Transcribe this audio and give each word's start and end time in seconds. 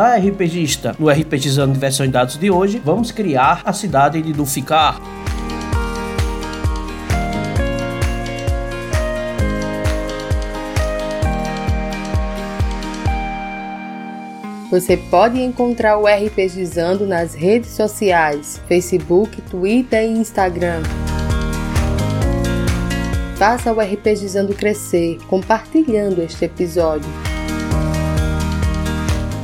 Olá, 0.00 0.16
RPGista! 0.16 0.96
No 0.98 1.10
RPGizando 1.10 1.74
Diversão 1.74 2.06
em 2.06 2.10
Dados 2.10 2.38
de 2.38 2.50
hoje, 2.50 2.80
vamos 2.82 3.12
criar 3.12 3.60
a 3.66 3.72
cidade 3.74 4.22
de 4.22 4.32
Duficar. 4.32 4.98
Você 14.70 14.96
pode 14.96 15.38
encontrar 15.42 15.98
o 15.98 16.06
RPGizando 16.06 17.06
nas 17.06 17.34
redes 17.34 17.68
sociais, 17.72 18.58
Facebook, 18.66 19.42
Twitter 19.50 20.02
e 20.04 20.12
Instagram. 20.12 20.80
Faça 23.36 23.70
o 23.70 23.78
RPGizando 23.78 24.54
crescer, 24.54 25.18
compartilhando 25.28 26.22
este 26.22 26.46
episódio. 26.46 27.29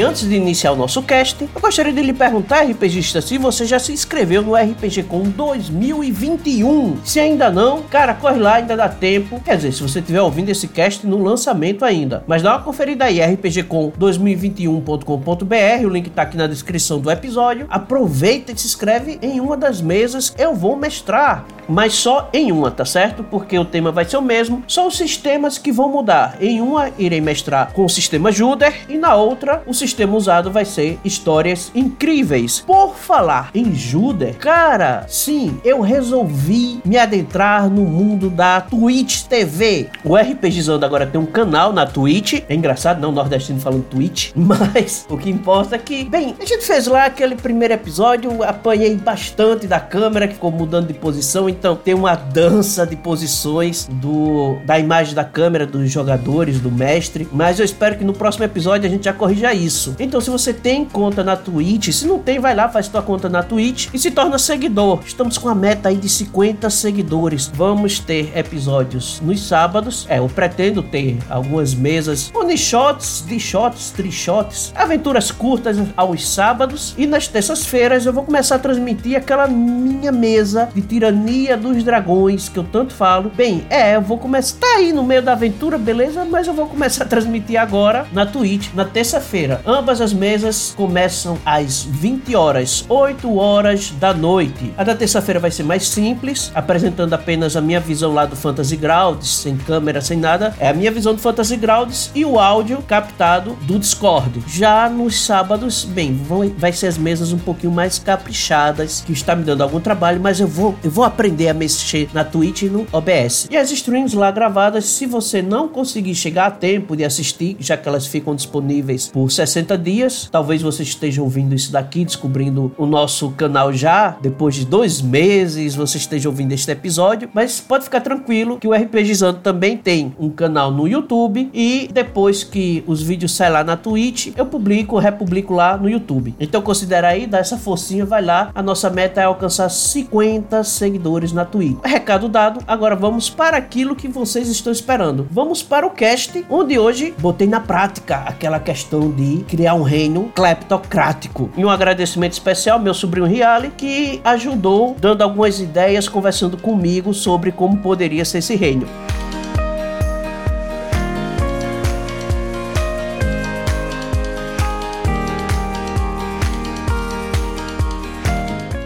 E 0.00 0.02
antes 0.02 0.26
de 0.26 0.34
iniciar 0.34 0.72
o 0.72 0.76
nosso 0.76 1.02
cast, 1.02 1.42
eu 1.42 1.60
gostaria 1.60 1.92
de 1.92 2.00
lhe 2.00 2.14
perguntar, 2.14 2.62
RPGista, 2.62 3.20
se 3.20 3.36
você 3.36 3.66
já 3.66 3.78
se 3.78 3.92
inscreveu 3.92 4.40
no 4.40 4.54
RPG 4.54 5.02
Com 5.02 5.24
2021. 5.24 6.96
Se 7.04 7.20
ainda 7.20 7.50
não, 7.50 7.82
cara, 7.82 8.14
corre 8.14 8.38
lá, 8.38 8.54
ainda 8.54 8.74
dá 8.74 8.88
tempo. 8.88 9.38
Quer 9.44 9.56
dizer, 9.56 9.72
se 9.72 9.82
você 9.82 9.98
estiver 9.98 10.22
ouvindo 10.22 10.48
esse 10.48 10.68
cast 10.68 11.06
no 11.06 11.22
lançamento 11.22 11.84
ainda. 11.84 12.24
Mas 12.26 12.40
dá 12.40 12.56
uma 12.56 12.62
conferida 12.62 13.04
aí, 13.04 13.18
rpgcom2021.com.br, 13.18 15.84
o 15.84 15.90
link 15.90 16.08
tá 16.08 16.22
aqui 16.22 16.38
na 16.38 16.46
descrição 16.46 16.98
do 16.98 17.10
episódio. 17.10 17.66
Aproveita 17.68 18.52
e 18.52 18.58
se 18.58 18.68
inscreve 18.68 19.18
em 19.20 19.38
uma 19.38 19.54
das 19.54 19.82
mesas. 19.82 20.34
Eu 20.38 20.54
vou 20.54 20.76
mestrar 20.76 21.44
mas 21.70 21.94
só 21.94 22.28
em 22.32 22.50
uma, 22.50 22.70
tá 22.70 22.84
certo? 22.84 23.22
Porque 23.22 23.56
o 23.56 23.64
tema 23.64 23.92
vai 23.92 24.04
ser 24.04 24.16
o 24.16 24.22
mesmo, 24.22 24.62
só 24.66 24.88
os 24.88 24.96
sistemas 24.96 25.56
que 25.56 25.70
vão 25.70 25.88
mudar. 25.88 26.36
Em 26.40 26.60
uma 26.60 26.90
irei 26.98 27.20
mestrar 27.20 27.72
com 27.72 27.84
o 27.84 27.88
sistema 27.88 28.32
Juder 28.32 28.74
e 28.88 28.98
na 28.98 29.14
outra 29.14 29.62
o 29.66 29.72
sistema 29.72 29.89
usado 30.16 30.50
vai 30.50 30.64
ser 30.64 30.98
histórias 31.04 31.70
incríveis. 31.74 32.60
Por 32.60 32.94
falar 32.94 33.50
em 33.54 33.74
Juder, 33.74 34.36
cara, 34.36 35.04
sim, 35.08 35.60
eu 35.64 35.80
resolvi 35.80 36.80
me 36.84 36.96
adentrar 36.96 37.68
no 37.68 37.82
mundo 37.82 38.28
da 38.30 38.60
Twitch 38.60 39.22
TV. 39.22 39.88
O 40.04 40.16
RPGizando 40.16 40.84
agora 40.84 41.06
tem 41.06 41.20
um 41.20 41.26
canal 41.26 41.72
na 41.72 41.86
Twitch. 41.86 42.42
É 42.48 42.54
engraçado, 42.54 43.00
não, 43.00 43.12
nordestino 43.12 43.60
falando 43.60 43.84
Twitch, 43.84 44.32
mas 44.36 45.06
o 45.08 45.16
que 45.16 45.30
importa 45.30 45.76
é 45.76 45.78
que, 45.78 46.04
bem, 46.04 46.34
a 46.40 46.44
gente 46.44 46.64
fez 46.64 46.86
lá 46.86 47.06
aquele 47.06 47.36
primeiro 47.36 47.74
episódio, 47.74 48.42
apanhei 48.42 48.96
bastante 48.96 49.66
da 49.66 49.80
câmera 49.80 50.28
que 50.28 50.34
ficou 50.34 50.50
mudando 50.50 50.88
de 50.88 50.94
posição, 50.94 51.48
então 51.48 51.76
tem 51.76 51.94
uma 51.94 52.14
dança 52.14 52.86
de 52.86 52.96
posições 52.96 53.88
do 53.90 54.58
da 54.64 54.78
imagem 54.78 55.14
da 55.14 55.24
câmera 55.24 55.66
dos 55.66 55.90
jogadores, 55.90 56.60
do 56.60 56.70
mestre. 56.70 57.28
Mas 57.32 57.58
eu 57.58 57.64
espero 57.64 57.96
que 57.96 58.04
no 58.04 58.12
próximo 58.12 58.44
episódio 58.44 58.86
a 58.86 58.90
gente 58.90 59.04
já 59.04 59.12
corrija 59.12 59.52
isso. 59.54 59.69
Então, 59.98 60.20
se 60.20 60.30
você 60.30 60.52
tem 60.52 60.84
conta 60.84 61.22
na 61.22 61.36
Twitch, 61.36 61.90
se 61.90 62.06
não 62.06 62.18
tem, 62.18 62.38
vai 62.38 62.54
lá, 62.54 62.68
faz 62.68 62.88
tua 62.88 63.02
conta 63.02 63.28
na 63.28 63.42
Twitch 63.42 63.88
e 63.92 63.98
se 63.98 64.10
torna 64.10 64.38
seguidor. 64.38 65.00
Estamos 65.04 65.38
com 65.38 65.48
a 65.48 65.54
meta 65.54 65.88
aí 65.88 65.96
de 65.96 66.08
50 66.08 66.68
seguidores. 66.70 67.50
Vamos 67.54 67.98
ter 67.98 68.36
episódios 68.36 69.20
nos 69.20 69.42
sábados. 69.42 70.06
É, 70.08 70.18
eu 70.18 70.28
pretendo 70.28 70.82
ter 70.82 71.18
algumas 71.28 71.74
mesas 71.74 72.30
one 72.34 72.56
shots, 72.56 73.24
de 73.26 73.38
shots, 73.38 73.92
shots, 74.10 74.72
aventuras 74.74 75.30
curtas 75.30 75.76
aos 75.96 76.28
sábados 76.28 76.94
e 76.96 77.06
nas 77.06 77.28
terças-feiras 77.28 78.06
eu 78.06 78.12
vou 78.12 78.24
começar 78.24 78.56
a 78.56 78.58
transmitir 78.58 79.16
aquela 79.16 79.46
minha 79.46 80.12
mesa 80.12 80.68
de 80.74 80.82
tirania 80.82 81.56
dos 81.56 81.82
Dragões, 81.84 82.48
que 82.48 82.58
eu 82.58 82.64
tanto 82.64 82.92
falo. 82.92 83.30
Bem, 83.34 83.64
é, 83.70 83.96
eu 83.96 84.02
vou 84.02 84.18
começar. 84.18 84.58
Tá 84.58 84.76
aí 84.76 84.92
no 84.92 85.02
meio 85.02 85.22
da 85.22 85.32
aventura, 85.32 85.78
beleza? 85.78 86.24
Mas 86.24 86.46
eu 86.46 86.54
vou 86.54 86.66
começar 86.66 87.04
a 87.04 87.06
transmitir 87.06 87.60
agora 87.60 88.06
na 88.12 88.26
Twitch, 88.26 88.72
na 88.74 88.84
terça-feira. 88.84 89.59
Ambas 89.66 90.00
as 90.00 90.12
mesas 90.12 90.74
começam 90.76 91.38
às 91.44 91.82
20 91.82 92.34
horas, 92.34 92.84
8 92.88 93.36
horas 93.36 93.90
da 94.00 94.14
noite. 94.14 94.72
A 94.76 94.84
da 94.84 94.94
terça-feira 94.94 95.38
vai 95.38 95.50
ser 95.50 95.62
mais 95.62 95.86
simples, 95.86 96.50
apresentando 96.54 97.12
apenas 97.12 97.56
a 97.56 97.60
minha 97.60 97.80
visão 97.80 98.12
lá 98.14 98.24
do 98.24 98.34
Fantasy 98.34 98.76
Grounds, 98.76 99.28
sem 99.28 99.56
câmera, 99.56 100.00
sem 100.00 100.16
nada. 100.16 100.54
É 100.58 100.68
a 100.68 100.74
minha 100.74 100.90
visão 100.90 101.14
do 101.14 101.20
Fantasy 101.20 101.56
Grounds 101.56 102.10
e 102.14 102.24
o 102.24 102.38
áudio 102.38 102.82
captado 102.82 103.54
do 103.62 103.78
Discord. 103.78 104.42
Já 104.48 104.88
nos 104.88 105.20
sábados, 105.22 105.84
bem, 105.84 106.14
vão, 106.14 106.48
vai 106.56 106.72
ser 106.72 106.86
as 106.86 106.96
mesas 106.96 107.32
um 107.32 107.38
pouquinho 107.38 107.72
mais 107.72 107.98
caprichadas, 107.98 109.02
que 109.06 109.12
está 109.12 109.36
me 109.36 109.44
dando 109.44 109.62
algum 109.62 109.80
trabalho, 109.80 110.20
mas 110.20 110.40
eu 110.40 110.48
vou, 110.48 110.74
eu 110.82 110.90
vou 110.90 111.04
aprender 111.04 111.48
a 111.48 111.54
mexer 111.54 112.08
na 112.14 112.24
Twitch 112.24 112.62
e 112.62 112.66
no 112.66 112.86
OBS. 112.92 113.48
E 113.50 113.56
as 113.56 113.70
streams 113.70 114.16
lá 114.16 114.30
gravadas, 114.30 114.86
se 114.86 115.06
você 115.06 115.42
não 115.42 115.68
conseguir 115.68 116.14
chegar 116.14 116.46
a 116.46 116.50
tempo 116.50 116.96
de 116.96 117.04
assistir, 117.04 117.56
já 117.60 117.76
que 117.76 117.88
elas 117.88 118.06
ficam 118.06 118.34
disponíveis 118.34 119.08
por 119.08 119.30
60 119.30 119.49
dias, 119.82 120.28
talvez 120.30 120.62
você 120.62 120.82
esteja 120.82 121.22
ouvindo 121.22 121.54
isso 121.54 121.72
daqui, 121.72 122.04
descobrindo 122.04 122.72
o 122.76 122.86
nosso 122.86 123.30
canal 123.30 123.72
já, 123.72 124.16
depois 124.20 124.54
de 124.54 124.64
dois 124.64 125.00
meses, 125.00 125.74
você 125.74 125.98
esteja 125.98 126.28
ouvindo 126.28 126.52
este 126.52 126.70
episódio, 126.70 127.28
mas 127.32 127.60
pode 127.60 127.84
ficar 127.84 128.00
tranquilo 128.00 128.58
que 128.58 128.68
o 128.68 128.72
RPGizando 128.72 129.40
também 129.40 129.76
tem 129.76 130.14
um 130.18 130.30
canal 130.30 130.70
no 130.70 130.86
YouTube 130.86 131.50
e 131.52 131.88
depois 131.92 132.44
que 132.44 132.84
os 132.86 133.02
vídeos 133.02 133.32
saem 133.32 133.52
lá 133.52 133.64
na 133.64 133.76
Twitch, 133.76 134.32
eu 134.36 134.46
publico, 134.46 134.98
republico 134.98 135.54
lá 135.54 135.76
no 135.76 135.88
YouTube. 135.88 136.34
Então 136.38 136.62
considera 136.62 137.08
aí, 137.08 137.26
dá 137.26 137.38
essa 137.38 137.56
forcinha, 137.56 138.04
vai 138.04 138.22
lá. 138.22 138.50
A 138.54 138.62
nossa 138.62 138.90
meta 138.90 139.20
é 139.20 139.24
alcançar 139.24 139.68
50 139.68 140.62
seguidores 140.64 141.00
seguidores 141.00 141.32
na 141.32 141.44
Twitch. 141.44 141.78
Recado 141.84 142.28
dado, 142.28 142.60
agora 142.66 142.94
vamos 142.94 143.30
para 143.30 143.56
aquilo 143.56 143.96
que 143.96 144.08
vocês 144.08 144.48
estão 144.48 144.72
esperando. 144.72 145.26
Vamos 145.30 145.62
para 145.62 145.86
o 145.86 145.90
cast, 145.90 146.44
onde 146.50 146.78
hoje 146.78 147.14
botei 147.18 147.46
na 147.46 147.60
prática 147.60 148.16
aquela 148.26 148.58
questão 148.58 149.10
de 149.10 149.39
criar 149.42 149.74
um 149.74 149.82
reino 149.82 150.30
cleptocrático. 150.34 151.50
E 151.56 151.64
um 151.64 151.70
agradecimento 151.70 152.32
especial 152.32 152.78
ao 152.78 152.82
meu 152.82 152.94
sobrinho 152.94 153.26
Riale, 153.26 153.72
que 153.76 154.20
ajudou 154.24 154.96
dando 154.98 155.22
algumas 155.22 155.60
ideias, 155.60 156.08
conversando 156.08 156.56
comigo 156.56 157.12
sobre 157.12 157.52
como 157.52 157.78
poderia 157.78 158.24
ser 158.24 158.38
esse 158.38 158.56
reino. 158.56 158.86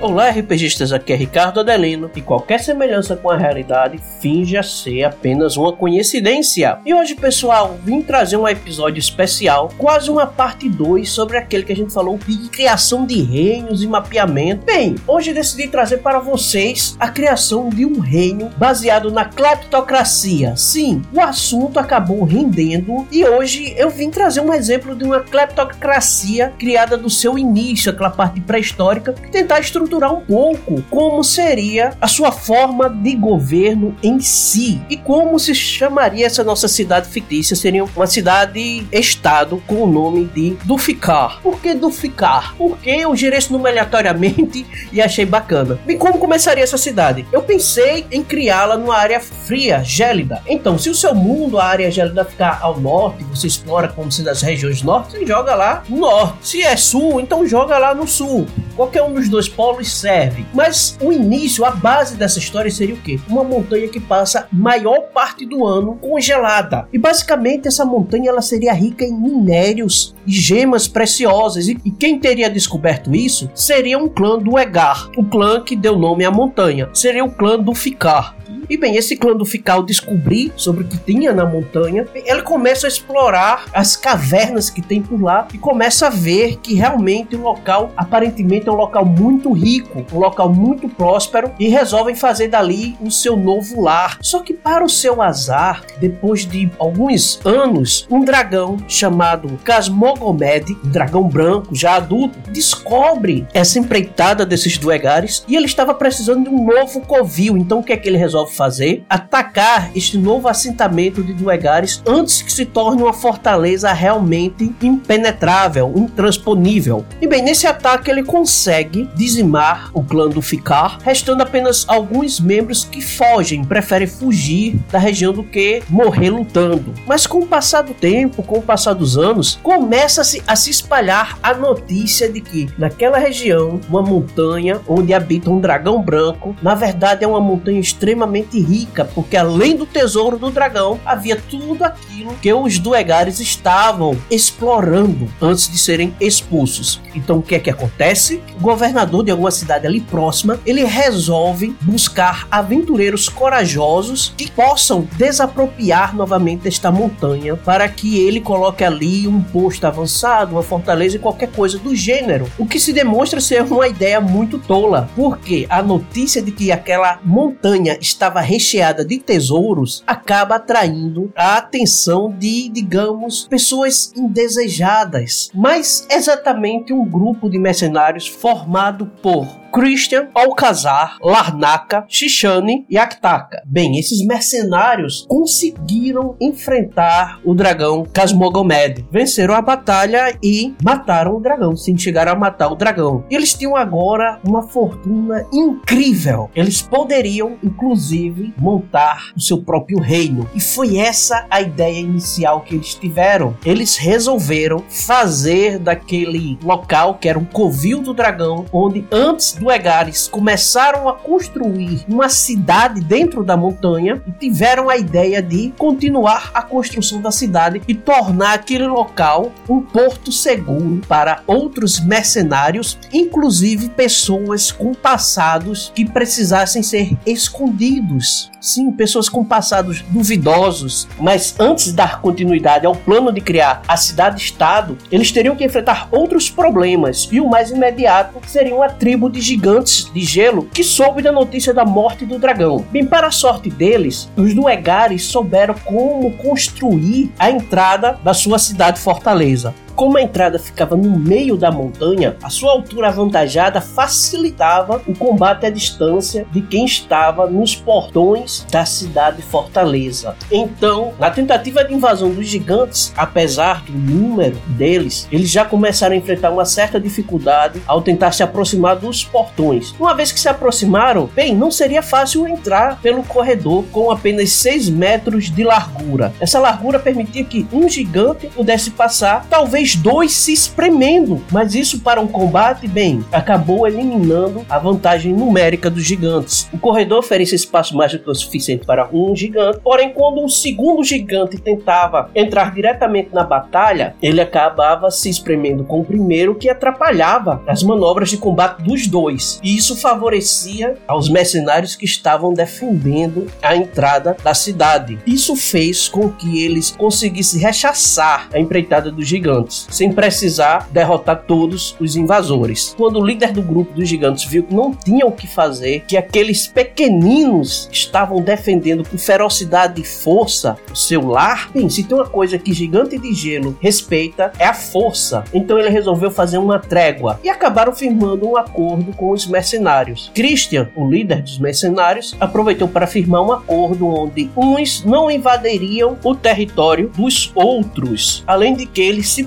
Olá, 0.04 0.28
RPGistas, 0.28 0.92
aqui 0.92 1.14
é 1.14 1.16
Ricardo 1.16 1.60
Adelino 1.60 2.10
e 2.14 2.20
qualquer 2.20 2.60
semelhança 2.60 3.16
com 3.16 3.30
a 3.30 3.38
realidade 3.38 3.98
finja 4.20 4.62
ser 4.62 5.02
apenas 5.02 5.56
uma 5.56 5.72
coincidência. 5.72 6.78
E 6.84 6.92
hoje, 6.92 7.14
pessoal, 7.14 7.78
vim 7.82 8.02
trazer 8.02 8.36
um 8.36 8.46
episódio 8.46 8.98
especial, 8.98 9.70
quase 9.78 10.10
uma 10.10 10.26
parte 10.26 10.68
2 10.68 11.08
sobre 11.08 11.38
aquele 11.38 11.64
que 11.64 11.72
a 11.72 11.76
gente 11.76 11.90
falou 11.90 12.18
de 12.18 12.50
criação 12.50 13.06
de 13.06 13.22
reinos 13.22 13.82
e 13.82 13.86
mapeamento. 13.86 14.66
Bem, 14.66 14.94
hoje 15.08 15.32
decidi 15.32 15.68
trazer 15.68 16.02
para 16.02 16.18
vocês 16.18 16.94
a 17.00 17.08
criação 17.08 17.70
de 17.70 17.86
um 17.86 17.98
reino 17.98 18.50
baseado 18.58 19.10
na 19.10 19.24
cleptocracia. 19.24 20.54
Sim, 20.54 21.00
o 21.14 21.20
assunto 21.22 21.78
acabou 21.78 22.24
rendendo 22.24 23.08
e 23.10 23.24
hoje 23.24 23.72
eu 23.74 23.88
vim 23.88 24.10
trazer 24.10 24.42
um 24.42 24.52
exemplo 24.52 24.94
de 24.94 25.04
uma 25.04 25.20
cleptocracia 25.20 26.52
criada 26.58 26.94
do 26.94 27.08
seu 27.08 27.38
início, 27.38 27.90
aquela 27.90 28.10
parte 28.10 28.38
pré-histórica, 28.42 29.14
tentar 29.32 29.60
estruturar 29.60 29.93
estruturar 29.94 30.12
um 30.12 30.20
pouco 30.20 30.82
como 30.90 31.22
seria 31.22 31.92
a 32.00 32.08
sua 32.08 32.32
forma 32.32 32.88
de 32.88 33.14
governo 33.14 33.96
em 34.02 34.20
si 34.20 34.80
e 34.90 34.96
como 34.96 35.38
se 35.38 35.54
chamaria 35.54 36.26
essa 36.26 36.42
nossa 36.42 36.66
cidade 36.68 37.08
fictícia. 37.08 37.54
Seria 37.54 37.84
uma 37.84 38.06
cidade-estado 38.06 39.62
com 39.66 39.82
o 39.82 39.86
nome 39.86 40.24
de 40.24 40.56
Duficar. 40.64 41.40
Por 41.42 41.60
que 41.60 41.74
Duficar? 41.74 42.54
Porque 42.56 42.90
eu 42.90 43.14
girei 43.14 43.38
esse 43.38 43.52
nome 43.52 43.68
aleatoriamente 43.68 44.66
e 44.92 45.00
achei 45.00 45.24
bacana. 45.24 45.78
E 45.86 45.94
como 45.96 46.18
começaria 46.18 46.64
essa 46.64 46.78
cidade? 46.78 47.26
Eu 47.32 47.42
pensei 47.42 48.06
em 48.10 48.22
criá-la 48.22 48.76
numa 48.76 48.96
área 48.96 49.20
fria, 49.20 49.82
gélida. 49.84 50.42
Então, 50.46 50.78
se 50.78 50.90
o 50.90 50.94
seu 50.94 51.14
mundo, 51.14 51.58
a 51.58 51.64
área 51.64 51.90
gélida 51.90 52.24
ficar 52.24 52.58
ao 52.60 52.80
norte, 52.80 53.24
você 53.24 53.46
explora 53.46 53.88
como 53.88 54.10
se 54.10 54.22
das 54.22 54.42
regiões 54.42 54.82
norte, 54.82 55.12
você 55.12 55.26
joga 55.26 55.54
lá 55.54 55.82
no 55.88 55.98
norte. 55.98 56.48
Se 56.48 56.62
é 56.62 56.76
sul, 56.76 57.20
então 57.20 57.46
joga 57.46 57.78
lá 57.78 57.94
no 57.94 58.06
sul. 58.06 58.46
Qualquer 58.76 59.02
um 59.02 59.14
dos 59.14 59.28
dois 59.28 59.48
polos 59.48 59.92
serve. 59.92 60.44
Mas 60.52 60.96
o 61.00 61.12
início, 61.12 61.64
a 61.64 61.70
base 61.70 62.16
dessa 62.16 62.38
história 62.38 62.70
seria 62.70 62.94
o 62.94 63.00
quê? 63.00 63.18
Uma 63.28 63.44
montanha 63.44 63.88
que 63.88 64.00
passa 64.00 64.48
maior 64.52 65.00
parte 65.12 65.46
do 65.46 65.64
ano 65.64 65.96
congelada. 65.96 66.88
E 66.92 66.98
basicamente 66.98 67.68
essa 67.68 67.84
montanha 67.84 68.30
ela 68.30 68.42
seria 68.42 68.72
rica 68.72 69.04
em 69.04 69.12
minérios 69.12 70.14
e 70.26 70.32
gemas 70.32 70.88
preciosas. 70.88 71.68
E, 71.68 71.78
e 71.84 71.90
quem 71.90 72.18
teria 72.18 72.50
descoberto 72.50 73.14
isso 73.14 73.50
seria 73.54 73.98
um 73.98 74.08
clã 74.08 74.38
do 74.38 74.58
Egar, 74.58 75.10
o 75.16 75.24
clã 75.24 75.62
que 75.62 75.76
deu 75.76 75.96
nome 75.98 76.24
à 76.24 76.30
montanha. 76.30 76.88
Seria 76.92 77.24
o 77.24 77.30
clã 77.30 77.58
do 77.58 77.74
Ficar. 77.74 78.36
E 78.68 78.76
bem, 78.76 78.96
esse 78.96 79.16
clã 79.16 79.34
do 79.36 79.44
Fical 79.44 79.82
descobrir 79.82 80.52
sobre 80.56 80.84
o 80.84 80.86
que 80.86 80.98
tinha 80.98 81.32
na 81.32 81.44
montanha, 81.44 82.06
ele 82.14 82.42
começa 82.42 82.86
a 82.86 82.88
explorar 82.88 83.66
as 83.72 83.96
cavernas 83.96 84.70
que 84.70 84.80
tem 84.80 85.02
por 85.02 85.20
lá 85.20 85.48
e 85.52 85.58
começa 85.58 86.06
a 86.06 86.10
ver 86.10 86.56
que 86.56 86.74
realmente 86.74 87.36
o 87.36 87.42
local 87.42 87.92
aparentemente 87.96 88.68
é 88.68 88.72
um 88.72 88.76
local 88.76 89.04
muito 89.04 89.52
rico, 89.52 90.04
um 90.12 90.18
local 90.18 90.52
muito 90.52 90.88
próspero 90.88 91.52
e 91.58 91.68
resolvem 91.68 92.14
fazer 92.14 92.48
dali 92.48 92.96
o 93.00 93.10
seu 93.10 93.36
novo 93.36 93.80
lar. 93.80 94.18
Só 94.20 94.40
que 94.40 94.54
para 94.54 94.84
o 94.84 94.88
seu 94.88 95.20
azar, 95.20 95.84
depois 96.00 96.46
de 96.46 96.70
alguns 96.78 97.40
anos, 97.44 98.06
um 98.10 98.24
dragão 98.24 98.76
chamado 98.88 99.58
Casmogomed, 99.64 100.76
um 100.84 100.88
dragão 100.88 101.28
branco 101.28 101.74
já 101.74 101.96
adulto, 101.96 102.38
descobre 102.50 103.46
essa 103.52 103.78
empreitada 103.78 104.46
desses 104.46 104.78
duegares 104.78 105.44
e 105.48 105.56
ele 105.56 105.66
estava 105.66 105.94
precisando 105.94 106.44
de 106.44 106.50
um 106.50 106.64
novo 106.64 107.00
covil. 107.00 107.56
Então 107.56 107.80
o 107.80 107.82
que 107.82 107.92
é 107.92 107.96
que 107.96 108.08
ele 108.08 108.18
resolve 108.18 108.33
fazer, 108.46 109.04
atacar 109.08 109.90
este 109.94 110.18
novo 110.18 110.48
assentamento 110.48 111.22
de 111.22 111.32
Duegares 111.32 112.02
antes 112.06 112.42
que 112.42 112.52
se 112.52 112.64
torne 112.64 113.02
uma 113.02 113.12
fortaleza 113.12 113.92
realmente 113.92 114.74
impenetrável, 114.82 115.92
intransponível. 115.96 117.04
E 117.20 117.26
bem, 117.26 117.42
nesse 117.42 117.66
ataque 117.66 118.10
ele 118.10 118.22
consegue 118.22 119.08
dizimar 119.14 119.90
o 119.94 120.02
clã 120.02 120.28
do 120.28 120.42
Ficar, 120.42 120.98
restando 121.04 121.42
apenas 121.42 121.84
alguns 121.88 122.40
membros 122.40 122.84
que 122.84 123.00
fogem, 123.00 123.64
preferem 123.64 124.06
fugir 124.06 124.78
da 124.90 124.98
região 124.98 125.32
do 125.32 125.44
que 125.44 125.82
morrer 125.88 126.30
lutando. 126.30 126.92
Mas 127.06 127.26
com 127.26 127.38
o 127.38 127.46
passar 127.46 127.82
do 127.82 127.94
tempo, 127.94 128.42
com 128.42 128.58
o 128.58 128.62
passar 128.62 128.94
dos 128.94 129.16
anos, 129.16 129.58
começa-se 129.62 130.42
a 130.46 130.56
se 130.56 130.70
espalhar 130.70 131.38
a 131.42 131.54
notícia 131.54 132.28
de 132.28 132.40
que 132.40 132.68
naquela 132.78 133.18
região, 133.18 133.80
uma 133.88 134.02
montanha 134.02 134.80
onde 134.88 135.14
habita 135.14 135.50
um 135.50 135.60
dragão 135.60 136.02
branco, 136.02 136.56
na 136.62 136.74
verdade 136.74 137.24
é 137.24 137.26
uma 137.26 137.40
montanha 137.40 137.80
extremamente 137.80 138.23
extremamente 138.24 138.60
rica, 138.60 139.04
porque 139.04 139.36
além 139.36 139.76
do 139.76 139.86
tesouro 139.86 140.38
do 140.38 140.50
dragão, 140.50 140.98
havia 141.04 141.36
tudo 141.36 141.84
aquilo 141.84 142.34
que 142.40 142.52
os 142.52 142.78
Duegares 142.78 143.40
estavam 143.40 144.16
explorando 144.30 145.28
antes 145.40 145.70
de 145.70 145.78
serem 145.78 146.14
expulsos. 146.20 147.00
Então 147.14 147.38
o 147.38 147.42
que 147.42 147.54
é 147.54 147.58
que 147.58 147.70
acontece? 147.70 148.42
O 148.56 148.62
governador 148.62 149.24
de 149.24 149.30
alguma 149.30 149.50
cidade 149.50 149.86
ali 149.86 150.00
próxima, 150.00 150.58
ele 150.64 150.84
resolve 150.84 151.76
buscar 151.82 152.46
aventureiros 152.50 153.28
corajosos 153.28 154.32
que 154.36 154.50
possam 154.50 155.06
desapropriar 155.16 156.14
novamente 156.16 156.68
esta 156.68 156.90
montanha 156.90 157.56
para 157.56 157.88
que 157.88 158.18
ele 158.18 158.40
coloque 158.40 158.84
ali 158.84 159.28
um 159.28 159.40
posto 159.40 159.86
avançado, 159.86 160.54
uma 160.54 160.62
fortaleza 160.62 161.16
e 161.16 161.20
qualquer 161.20 161.50
coisa 161.50 161.78
do 161.78 161.94
gênero. 161.94 162.50
O 162.58 162.66
que 162.66 162.80
se 162.80 162.92
demonstra 162.92 163.40
ser 163.40 163.62
uma 163.62 163.88
ideia 163.88 164.20
muito 164.20 164.58
tola, 164.58 165.08
porque 165.14 165.66
a 165.68 165.82
notícia 165.82 166.42
de 166.42 166.50
que 166.50 166.72
aquela 166.72 167.18
montanha 167.24 167.98
estava 168.14 168.40
recheada 168.40 169.04
de 169.04 169.18
tesouros 169.18 170.02
acaba 170.06 170.56
atraindo 170.56 171.32
a 171.36 171.56
atenção 171.56 172.30
de, 172.30 172.68
digamos, 172.68 173.46
pessoas 173.48 174.12
indesejadas. 174.16 175.50
Mas 175.52 176.06
exatamente 176.10 176.92
um 176.92 177.04
grupo 177.04 177.50
de 177.50 177.58
mercenários 177.58 178.26
formado 178.26 179.06
por 179.20 179.63
Christian, 179.74 180.28
Alcazar, 180.32 181.18
Larnaca, 181.20 182.04
Shishane 182.08 182.86
e 182.88 182.96
Aktaka. 182.96 183.60
Bem, 183.66 183.98
esses 183.98 184.24
mercenários 184.24 185.26
conseguiram 185.28 186.36
enfrentar 186.40 187.40
o 187.44 187.52
dragão 187.56 188.06
Casmogomed, 188.12 189.04
venceram 189.10 189.52
a 189.52 189.60
batalha 189.60 190.38
e 190.40 190.72
mataram 190.80 191.34
o 191.34 191.40
dragão, 191.40 191.74
sim, 191.74 191.98
chegaram 191.98 192.30
a 192.30 192.36
matar 192.36 192.70
o 192.70 192.76
dragão. 192.76 193.24
Eles 193.28 193.52
tinham 193.52 193.74
agora 193.74 194.38
uma 194.46 194.62
fortuna 194.62 195.44
incrível. 195.52 196.48
Eles 196.54 196.80
poderiam, 196.80 197.58
inclusive, 197.60 198.54
montar 198.56 199.32
o 199.36 199.40
seu 199.40 199.60
próprio 199.60 199.98
reino. 199.98 200.48
E 200.54 200.60
foi 200.60 200.98
essa 200.98 201.46
a 201.50 201.60
ideia 201.60 201.98
inicial 201.98 202.60
que 202.60 202.76
eles 202.76 202.94
tiveram. 202.94 203.56
Eles 203.66 203.96
resolveram 203.96 204.84
fazer 204.88 205.80
daquele 205.80 206.56
local 206.62 207.14
que 207.14 207.28
era 207.28 207.36
um 207.36 207.44
covil 207.44 208.00
do 208.00 208.14
dragão, 208.14 208.66
onde 208.72 209.04
antes 209.10 209.63
Duegares 209.64 210.28
começaram 210.28 211.08
a 211.08 211.14
construir 211.14 212.04
uma 212.06 212.28
cidade 212.28 213.00
dentro 213.00 213.42
da 213.42 213.56
montanha 213.56 214.22
e 214.26 214.32
tiveram 214.32 214.90
a 214.90 214.98
ideia 214.98 215.40
de 215.40 215.72
continuar 215.78 216.50
a 216.52 216.60
construção 216.60 217.22
da 217.22 217.30
cidade 217.30 217.80
e 217.88 217.94
tornar 217.94 218.52
aquele 218.52 218.86
local 218.86 219.50
um 219.66 219.80
porto 219.80 220.30
seguro 220.30 221.00
para 221.08 221.40
outros 221.46 221.98
mercenários, 221.98 222.98
inclusive 223.10 223.88
pessoas 223.88 224.70
com 224.70 224.92
passados 224.92 225.90
que 225.94 226.04
precisassem 226.04 226.82
ser 226.82 227.16
escondidos. 227.24 228.50
Sim, 228.64 228.90
pessoas 228.90 229.28
com 229.28 229.44
passados 229.44 230.00
duvidosos, 230.08 231.06
mas 231.20 231.54
antes 231.60 231.84
de 231.84 231.92
dar 231.92 232.22
continuidade 232.22 232.86
ao 232.86 232.96
plano 232.96 233.30
de 233.30 233.42
criar 233.42 233.82
a 233.86 233.94
cidade-estado, 233.94 234.96
eles 235.12 235.30
teriam 235.30 235.54
que 235.54 235.66
enfrentar 235.66 236.08
outros 236.10 236.48
problemas, 236.48 237.28
e 237.30 237.42
o 237.42 237.46
mais 237.50 237.70
imediato 237.70 238.40
seria 238.46 238.74
uma 238.74 238.88
tribo 238.88 239.28
de 239.28 239.38
gigantes 239.42 240.10
de 240.10 240.20
gelo 240.20 240.66
que 240.72 240.82
soube 240.82 241.20
da 241.20 241.30
notícia 241.30 241.74
da 241.74 241.84
morte 241.84 242.24
do 242.24 242.38
dragão. 242.38 242.82
Bem, 242.90 243.04
para 243.04 243.26
a 243.26 243.30
sorte 243.30 243.68
deles, 243.68 244.30
os 244.34 244.54
Duegares 244.54 245.26
souberam 245.26 245.74
como 245.84 246.34
construir 246.38 247.30
a 247.38 247.50
entrada 247.50 248.18
da 248.24 248.32
sua 248.32 248.58
cidade 248.58 248.98
fortaleza. 248.98 249.74
Como 249.94 250.18
a 250.18 250.22
entrada 250.22 250.58
ficava 250.58 250.96
no 250.96 251.16
meio 251.16 251.56
da 251.56 251.70
montanha, 251.70 252.36
a 252.42 252.50
sua 252.50 252.72
altura 252.72 253.08
avantajada 253.08 253.80
facilitava 253.80 255.00
o 255.06 255.14
combate 255.14 255.66
à 255.66 255.70
distância 255.70 256.44
de 256.50 256.62
quem 256.62 256.84
estava 256.84 257.46
nos 257.46 257.76
portões 257.76 258.66
da 258.70 258.84
cidade 258.84 259.40
fortaleza. 259.40 260.34
Então, 260.50 261.12
na 261.18 261.30
tentativa 261.30 261.84
de 261.84 261.94
invasão 261.94 262.30
dos 262.30 262.48
gigantes, 262.48 263.12
apesar 263.16 263.84
do 263.84 263.92
número 263.92 264.56
deles, 264.66 265.28
eles 265.30 265.48
já 265.48 265.64
começaram 265.64 266.14
a 266.14 266.18
enfrentar 266.18 266.50
uma 266.50 266.64
certa 266.64 266.98
dificuldade 266.98 267.80
ao 267.86 268.02
tentar 268.02 268.32
se 268.32 268.42
aproximar 268.42 268.96
dos 268.96 269.22
portões. 269.22 269.94
Uma 269.98 270.14
vez 270.14 270.32
que 270.32 270.40
se 270.40 270.48
aproximaram, 270.48 271.30
bem, 271.34 271.54
não 271.54 271.70
seria 271.70 272.02
fácil 272.02 272.48
entrar 272.48 273.00
pelo 273.00 273.22
corredor 273.22 273.84
com 273.92 274.10
apenas 274.10 274.50
6 274.50 274.90
metros 274.90 275.50
de 275.50 275.62
largura. 275.62 276.32
Essa 276.40 276.58
largura 276.58 276.98
permitia 276.98 277.44
que 277.44 277.64
um 277.72 277.88
gigante 277.88 278.48
pudesse 278.48 278.90
passar, 278.90 279.46
talvez 279.48 279.83
dois 279.92 280.32
se 280.32 280.52
espremendo. 280.52 281.42
Mas 281.50 281.74
isso 281.74 282.00
para 282.00 282.20
um 282.20 282.26
combate, 282.26 282.88
bem, 282.88 283.24
acabou 283.32 283.86
eliminando 283.86 284.64
a 284.70 284.78
vantagem 284.78 285.34
numérica 285.34 285.90
dos 285.90 286.04
gigantes. 286.04 286.68
O 286.72 286.78
corredor 286.78 287.18
oferecia 287.18 287.56
espaço 287.56 287.96
mais 287.96 288.12
do 288.12 288.18
que 288.18 288.30
o 288.30 288.34
suficiente 288.34 288.86
para 288.86 289.08
um 289.12 289.34
gigante, 289.34 289.80
porém, 289.82 290.10
quando 290.10 290.42
um 290.42 290.48
segundo 290.48 291.02
gigante 291.02 291.58
tentava 291.58 292.30
entrar 292.34 292.72
diretamente 292.72 293.30
na 293.32 293.44
batalha, 293.44 294.14
ele 294.22 294.40
acabava 294.40 295.10
se 295.10 295.28
espremendo 295.28 295.84
com 295.84 296.00
o 296.00 296.04
primeiro, 296.04 296.54
que 296.54 296.68
atrapalhava 296.70 297.62
as 297.66 297.82
manobras 297.82 298.30
de 298.30 298.38
combate 298.38 298.82
dos 298.82 299.06
dois. 299.06 299.60
E 299.62 299.76
isso 299.76 299.96
favorecia 299.96 300.96
aos 301.06 301.28
mercenários 301.28 301.96
que 301.96 302.04
estavam 302.04 302.54
defendendo 302.54 303.46
a 303.60 303.76
entrada 303.76 304.36
da 304.42 304.54
cidade. 304.54 305.18
Isso 305.26 305.56
fez 305.56 306.08
com 306.08 306.30
que 306.30 306.64
eles 306.64 306.92
conseguissem 306.92 307.60
rechaçar 307.60 308.48
a 308.52 308.58
empreitada 308.58 309.10
dos 309.10 309.26
gigantes 309.26 309.73
sem 309.90 310.12
precisar 310.12 310.88
derrotar 310.90 311.44
todos 311.46 311.96
os 312.00 312.16
invasores. 312.16 312.94
Quando 312.96 313.18
o 313.18 313.24
líder 313.24 313.52
do 313.52 313.62
grupo 313.62 313.92
dos 313.92 314.08
gigantes 314.08 314.44
viu 314.44 314.62
que 314.62 314.74
não 314.74 314.92
tinha 314.92 315.26
o 315.26 315.32
que 315.32 315.46
fazer, 315.46 316.04
que 316.06 316.16
aqueles 316.16 316.66
pequeninos 316.66 317.88
estavam 317.92 318.40
defendendo 318.40 319.08
com 319.08 319.18
ferocidade 319.18 320.00
e 320.00 320.04
força 320.04 320.76
o 320.90 320.96
seu 320.96 321.26
lar, 321.26 321.70
bem, 321.72 321.88
se 321.88 322.04
tem 322.04 322.16
uma 322.16 322.28
coisa 322.28 322.58
que 322.58 322.72
gigante 322.72 323.18
de 323.18 323.32
gelo 323.34 323.76
respeita 323.80 324.52
é 324.58 324.66
a 324.66 324.74
força. 324.74 325.44
Então 325.52 325.78
ele 325.78 325.88
resolveu 325.88 326.30
fazer 326.30 326.58
uma 326.58 326.78
trégua 326.78 327.40
e 327.42 327.48
acabaram 327.48 327.94
firmando 327.94 328.48
um 328.48 328.56
acordo 328.56 329.12
com 329.12 329.30
os 329.30 329.46
mercenários. 329.46 330.30
Christian, 330.34 330.88
o 330.94 331.08
líder 331.08 331.42
dos 331.42 331.58
mercenários, 331.58 332.36
aproveitou 332.40 332.88
para 332.88 333.06
firmar 333.06 333.42
um 333.42 333.52
acordo 333.52 334.06
onde 334.06 334.50
uns 334.56 335.04
não 335.04 335.30
invadiriam 335.30 336.18
o 336.22 336.34
território 336.34 337.08
dos 337.08 337.52
outros, 337.54 338.42
além 338.46 338.74
de 338.74 338.86
que 338.86 339.00
eles 339.00 339.28
se 339.28 339.44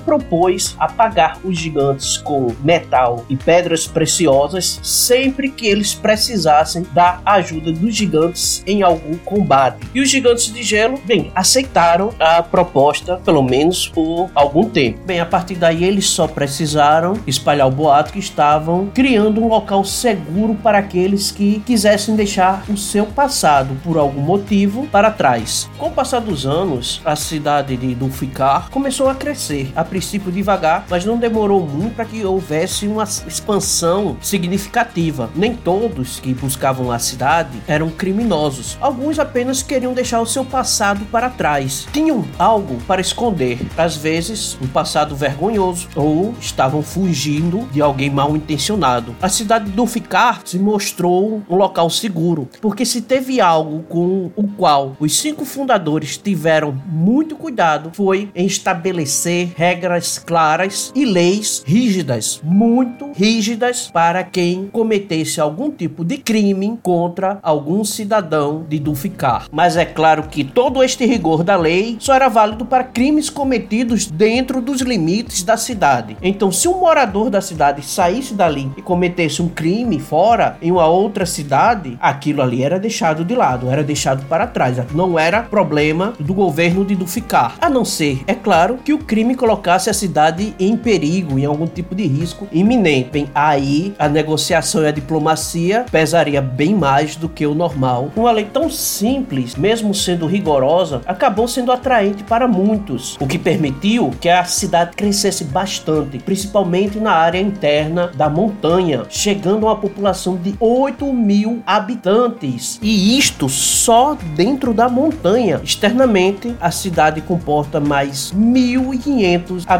a 0.78 0.88
pagar 0.88 1.38
os 1.44 1.58
gigantes 1.58 2.16
com 2.18 2.54
metal 2.62 3.24
e 3.28 3.36
pedras 3.36 3.86
preciosas 3.86 4.80
sempre 4.82 5.50
que 5.50 5.66
eles 5.66 5.94
precisassem 5.94 6.86
da 6.92 7.20
ajuda 7.24 7.72
dos 7.72 7.94
gigantes 7.94 8.62
em 8.66 8.82
algum 8.82 9.16
combate. 9.18 9.86
E 9.94 10.00
os 10.00 10.08
gigantes 10.08 10.52
de 10.52 10.62
gelo, 10.62 10.98
bem, 11.04 11.30
aceitaram 11.34 12.10
a 12.18 12.42
proposta, 12.42 13.16
pelo 13.16 13.42
menos 13.42 13.88
por 13.88 14.30
algum 14.34 14.68
tempo. 14.68 15.00
Bem, 15.06 15.20
a 15.20 15.26
partir 15.26 15.54
daí 15.54 15.84
eles 15.84 16.08
só 16.08 16.26
precisaram 16.26 17.14
espalhar 17.26 17.66
o 17.66 17.70
boato 17.70 18.12
que 18.12 18.18
estavam 18.18 18.90
criando 18.94 19.42
um 19.42 19.48
local 19.48 19.84
seguro 19.84 20.54
para 20.54 20.78
aqueles 20.78 21.30
que 21.30 21.60
quisessem 21.60 22.16
deixar 22.16 22.64
o 22.68 22.76
seu 22.76 23.06
passado 23.06 23.76
por 23.82 23.96
algum 23.96 24.20
motivo 24.20 24.86
para 24.88 25.10
trás. 25.10 25.68
Com 25.78 25.88
o 25.88 25.92
passar 25.92 26.20
dos 26.20 26.46
anos, 26.46 27.00
a 27.04 27.16
cidade 27.16 27.76
de 27.76 27.94
Dulficar 27.94 28.70
começou 28.70 29.08
a 29.08 29.14
crescer, 29.14 29.72
a 29.74 29.84
princípio 29.84 30.07
devagar, 30.16 30.86
mas 30.88 31.04
não 31.04 31.18
demorou 31.18 31.66
muito 31.66 31.96
para 31.96 32.04
que 32.04 32.24
houvesse 32.24 32.86
uma 32.86 33.04
expansão 33.04 34.16
significativa. 34.22 35.28
Nem 35.34 35.54
todos 35.54 36.20
que 36.20 36.32
buscavam 36.32 36.92
a 36.92 36.98
cidade 36.98 37.60
eram 37.66 37.90
criminosos. 37.90 38.78
Alguns 38.80 39.18
apenas 39.18 39.62
queriam 39.62 39.92
deixar 39.92 40.20
o 40.20 40.26
seu 40.26 40.44
passado 40.44 41.04
para 41.06 41.28
trás. 41.28 41.86
Tinham 41.92 42.24
algo 42.38 42.78
para 42.86 43.00
esconder, 43.00 43.58
às 43.76 43.96
vezes 43.96 44.56
um 44.62 44.68
passado 44.68 45.16
vergonhoso 45.16 45.88
ou 45.96 46.34
estavam 46.40 46.82
fugindo 46.82 47.68
de 47.72 47.82
alguém 47.82 48.08
mal 48.08 48.36
intencionado. 48.36 49.16
A 49.20 49.28
cidade 49.28 49.66
de 49.66 49.72
Dulficar 49.72 50.42
se 50.44 50.58
mostrou 50.58 51.42
um 51.48 51.56
local 51.56 51.90
seguro, 51.90 52.48
porque 52.60 52.84
se 52.84 53.02
teve 53.02 53.40
algo 53.40 53.82
com 53.88 54.30
o 54.36 54.46
qual 54.46 54.96
os 55.00 55.18
cinco 55.18 55.44
fundadores 55.44 56.16
tiveram 56.16 56.76
muito 56.86 57.34
cuidado 57.36 57.90
foi 57.94 58.30
em 58.34 58.46
estabelecer 58.46 59.52
regras 59.56 59.97
claras 60.24 60.92
e 60.94 61.04
leis 61.04 61.64
rígidas, 61.66 62.40
muito 62.44 63.10
rígidas 63.14 63.90
para 63.92 64.22
quem 64.22 64.68
cometesse 64.70 65.40
algum 65.40 65.70
tipo 65.70 66.04
de 66.04 66.18
crime 66.18 66.78
contra 66.82 67.38
algum 67.42 67.82
cidadão 67.84 68.64
de 68.68 68.78
Dulficar. 68.78 69.46
Mas 69.50 69.76
é 69.76 69.84
claro 69.84 70.24
que 70.24 70.44
todo 70.44 70.84
este 70.84 71.06
rigor 71.06 71.42
da 71.42 71.56
lei 71.56 71.96
só 71.98 72.14
era 72.14 72.28
válido 72.28 72.64
para 72.64 72.84
crimes 72.84 73.28
cometidos 73.28 74.06
dentro 74.06 74.60
dos 74.60 74.80
limites 74.82 75.42
da 75.42 75.56
cidade. 75.56 76.16
Então, 76.22 76.52
se 76.52 76.68
um 76.68 76.78
morador 76.78 77.30
da 77.30 77.40
cidade 77.40 77.84
saísse 77.84 78.34
dali 78.34 78.70
e 78.76 78.82
cometesse 78.82 79.42
um 79.42 79.48
crime 79.48 79.98
fora 79.98 80.56
em 80.62 80.70
uma 80.70 80.86
outra 80.86 81.26
cidade, 81.26 81.96
aquilo 82.00 82.42
ali 82.42 82.62
era 82.62 82.78
deixado 82.78 83.24
de 83.24 83.34
lado, 83.34 83.70
era 83.70 83.82
deixado 83.82 84.24
para 84.26 84.46
trás. 84.46 84.78
Não 84.94 85.18
era 85.18 85.42
problema 85.42 86.12
do 86.20 86.34
governo 86.34 86.84
de 86.84 86.94
Dulficar. 86.94 87.54
A 87.60 87.70
não 87.70 87.84
ser, 87.84 88.22
é 88.26 88.34
claro, 88.34 88.78
que 88.84 88.92
o 88.92 88.98
crime 88.98 89.34
colocasse 89.34 89.87
a 89.88 89.94
cidade 89.94 90.54
em 90.58 90.76
perigo, 90.76 91.38
em 91.38 91.44
algum 91.44 91.66
tipo 91.66 91.94
de 91.94 92.06
risco 92.06 92.48
iminente. 92.52 93.10
Bem, 93.10 93.28
aí 93.34 93.94
a 93.98 94.08
negociação 94.08 94.82
e 94.82 94.86
a 94.86 94.90
diplomacia 94.90 95.84
pesaria 95.90 96.40
bem 96.40 96.74
mais 96.74 97.16
do 97.16 97.28
que 97.28 97.46
o 97.46 97.54
normal. 97.54 98.10
Uma 98.16 98.30
lei 98.30 98.44
tão 98.44 98.70
simples, 98.70 99.56
mesmo 99.56 99.94
sendo 99.94 100.26
rigorosa, 100.26 101.00
acabou 101.06 101.48
sendo 101.48 101.72
atraente 101.72 102.24
para 102.24 102.46
muitos, 102.46 103.16
o 103.20 103.26
que 103.26 103.38
permitiu 103.38 104.10
que 104.20 104.28
a 104.28 104.44
cidade 104.44 104.96
crescesse 104.96 105.44
bastante, 105.44 106.18
principalmente 106.18 106.98
na 106.98 107.12
área 107.12 107.40
interna 107.40 108.10
da 108.14 108.28
montanha, 108.28 109.04
chegando 109.08 109.66
a 109.66 109.70
uma 109.70 109.76
população 109.76 110.36
de 110.36 110.54
8 110.60 111.12
mil 111.12 111.62
habitantes. 111.66 112.78
E 112.82 113.18
isto 113.18 113.48
só 113.48 114.16
dentro 114.34 114.72
da 114.72 114.88
montanha. 114.88 115.60
Externamente, 115.62 116.54
a 116.60 116.70
cidade 116.70 117.20
comporta 117.20 117.80
mais 117.80 118.32
1.500 118.32 119.64
habitantes 119.66 119.77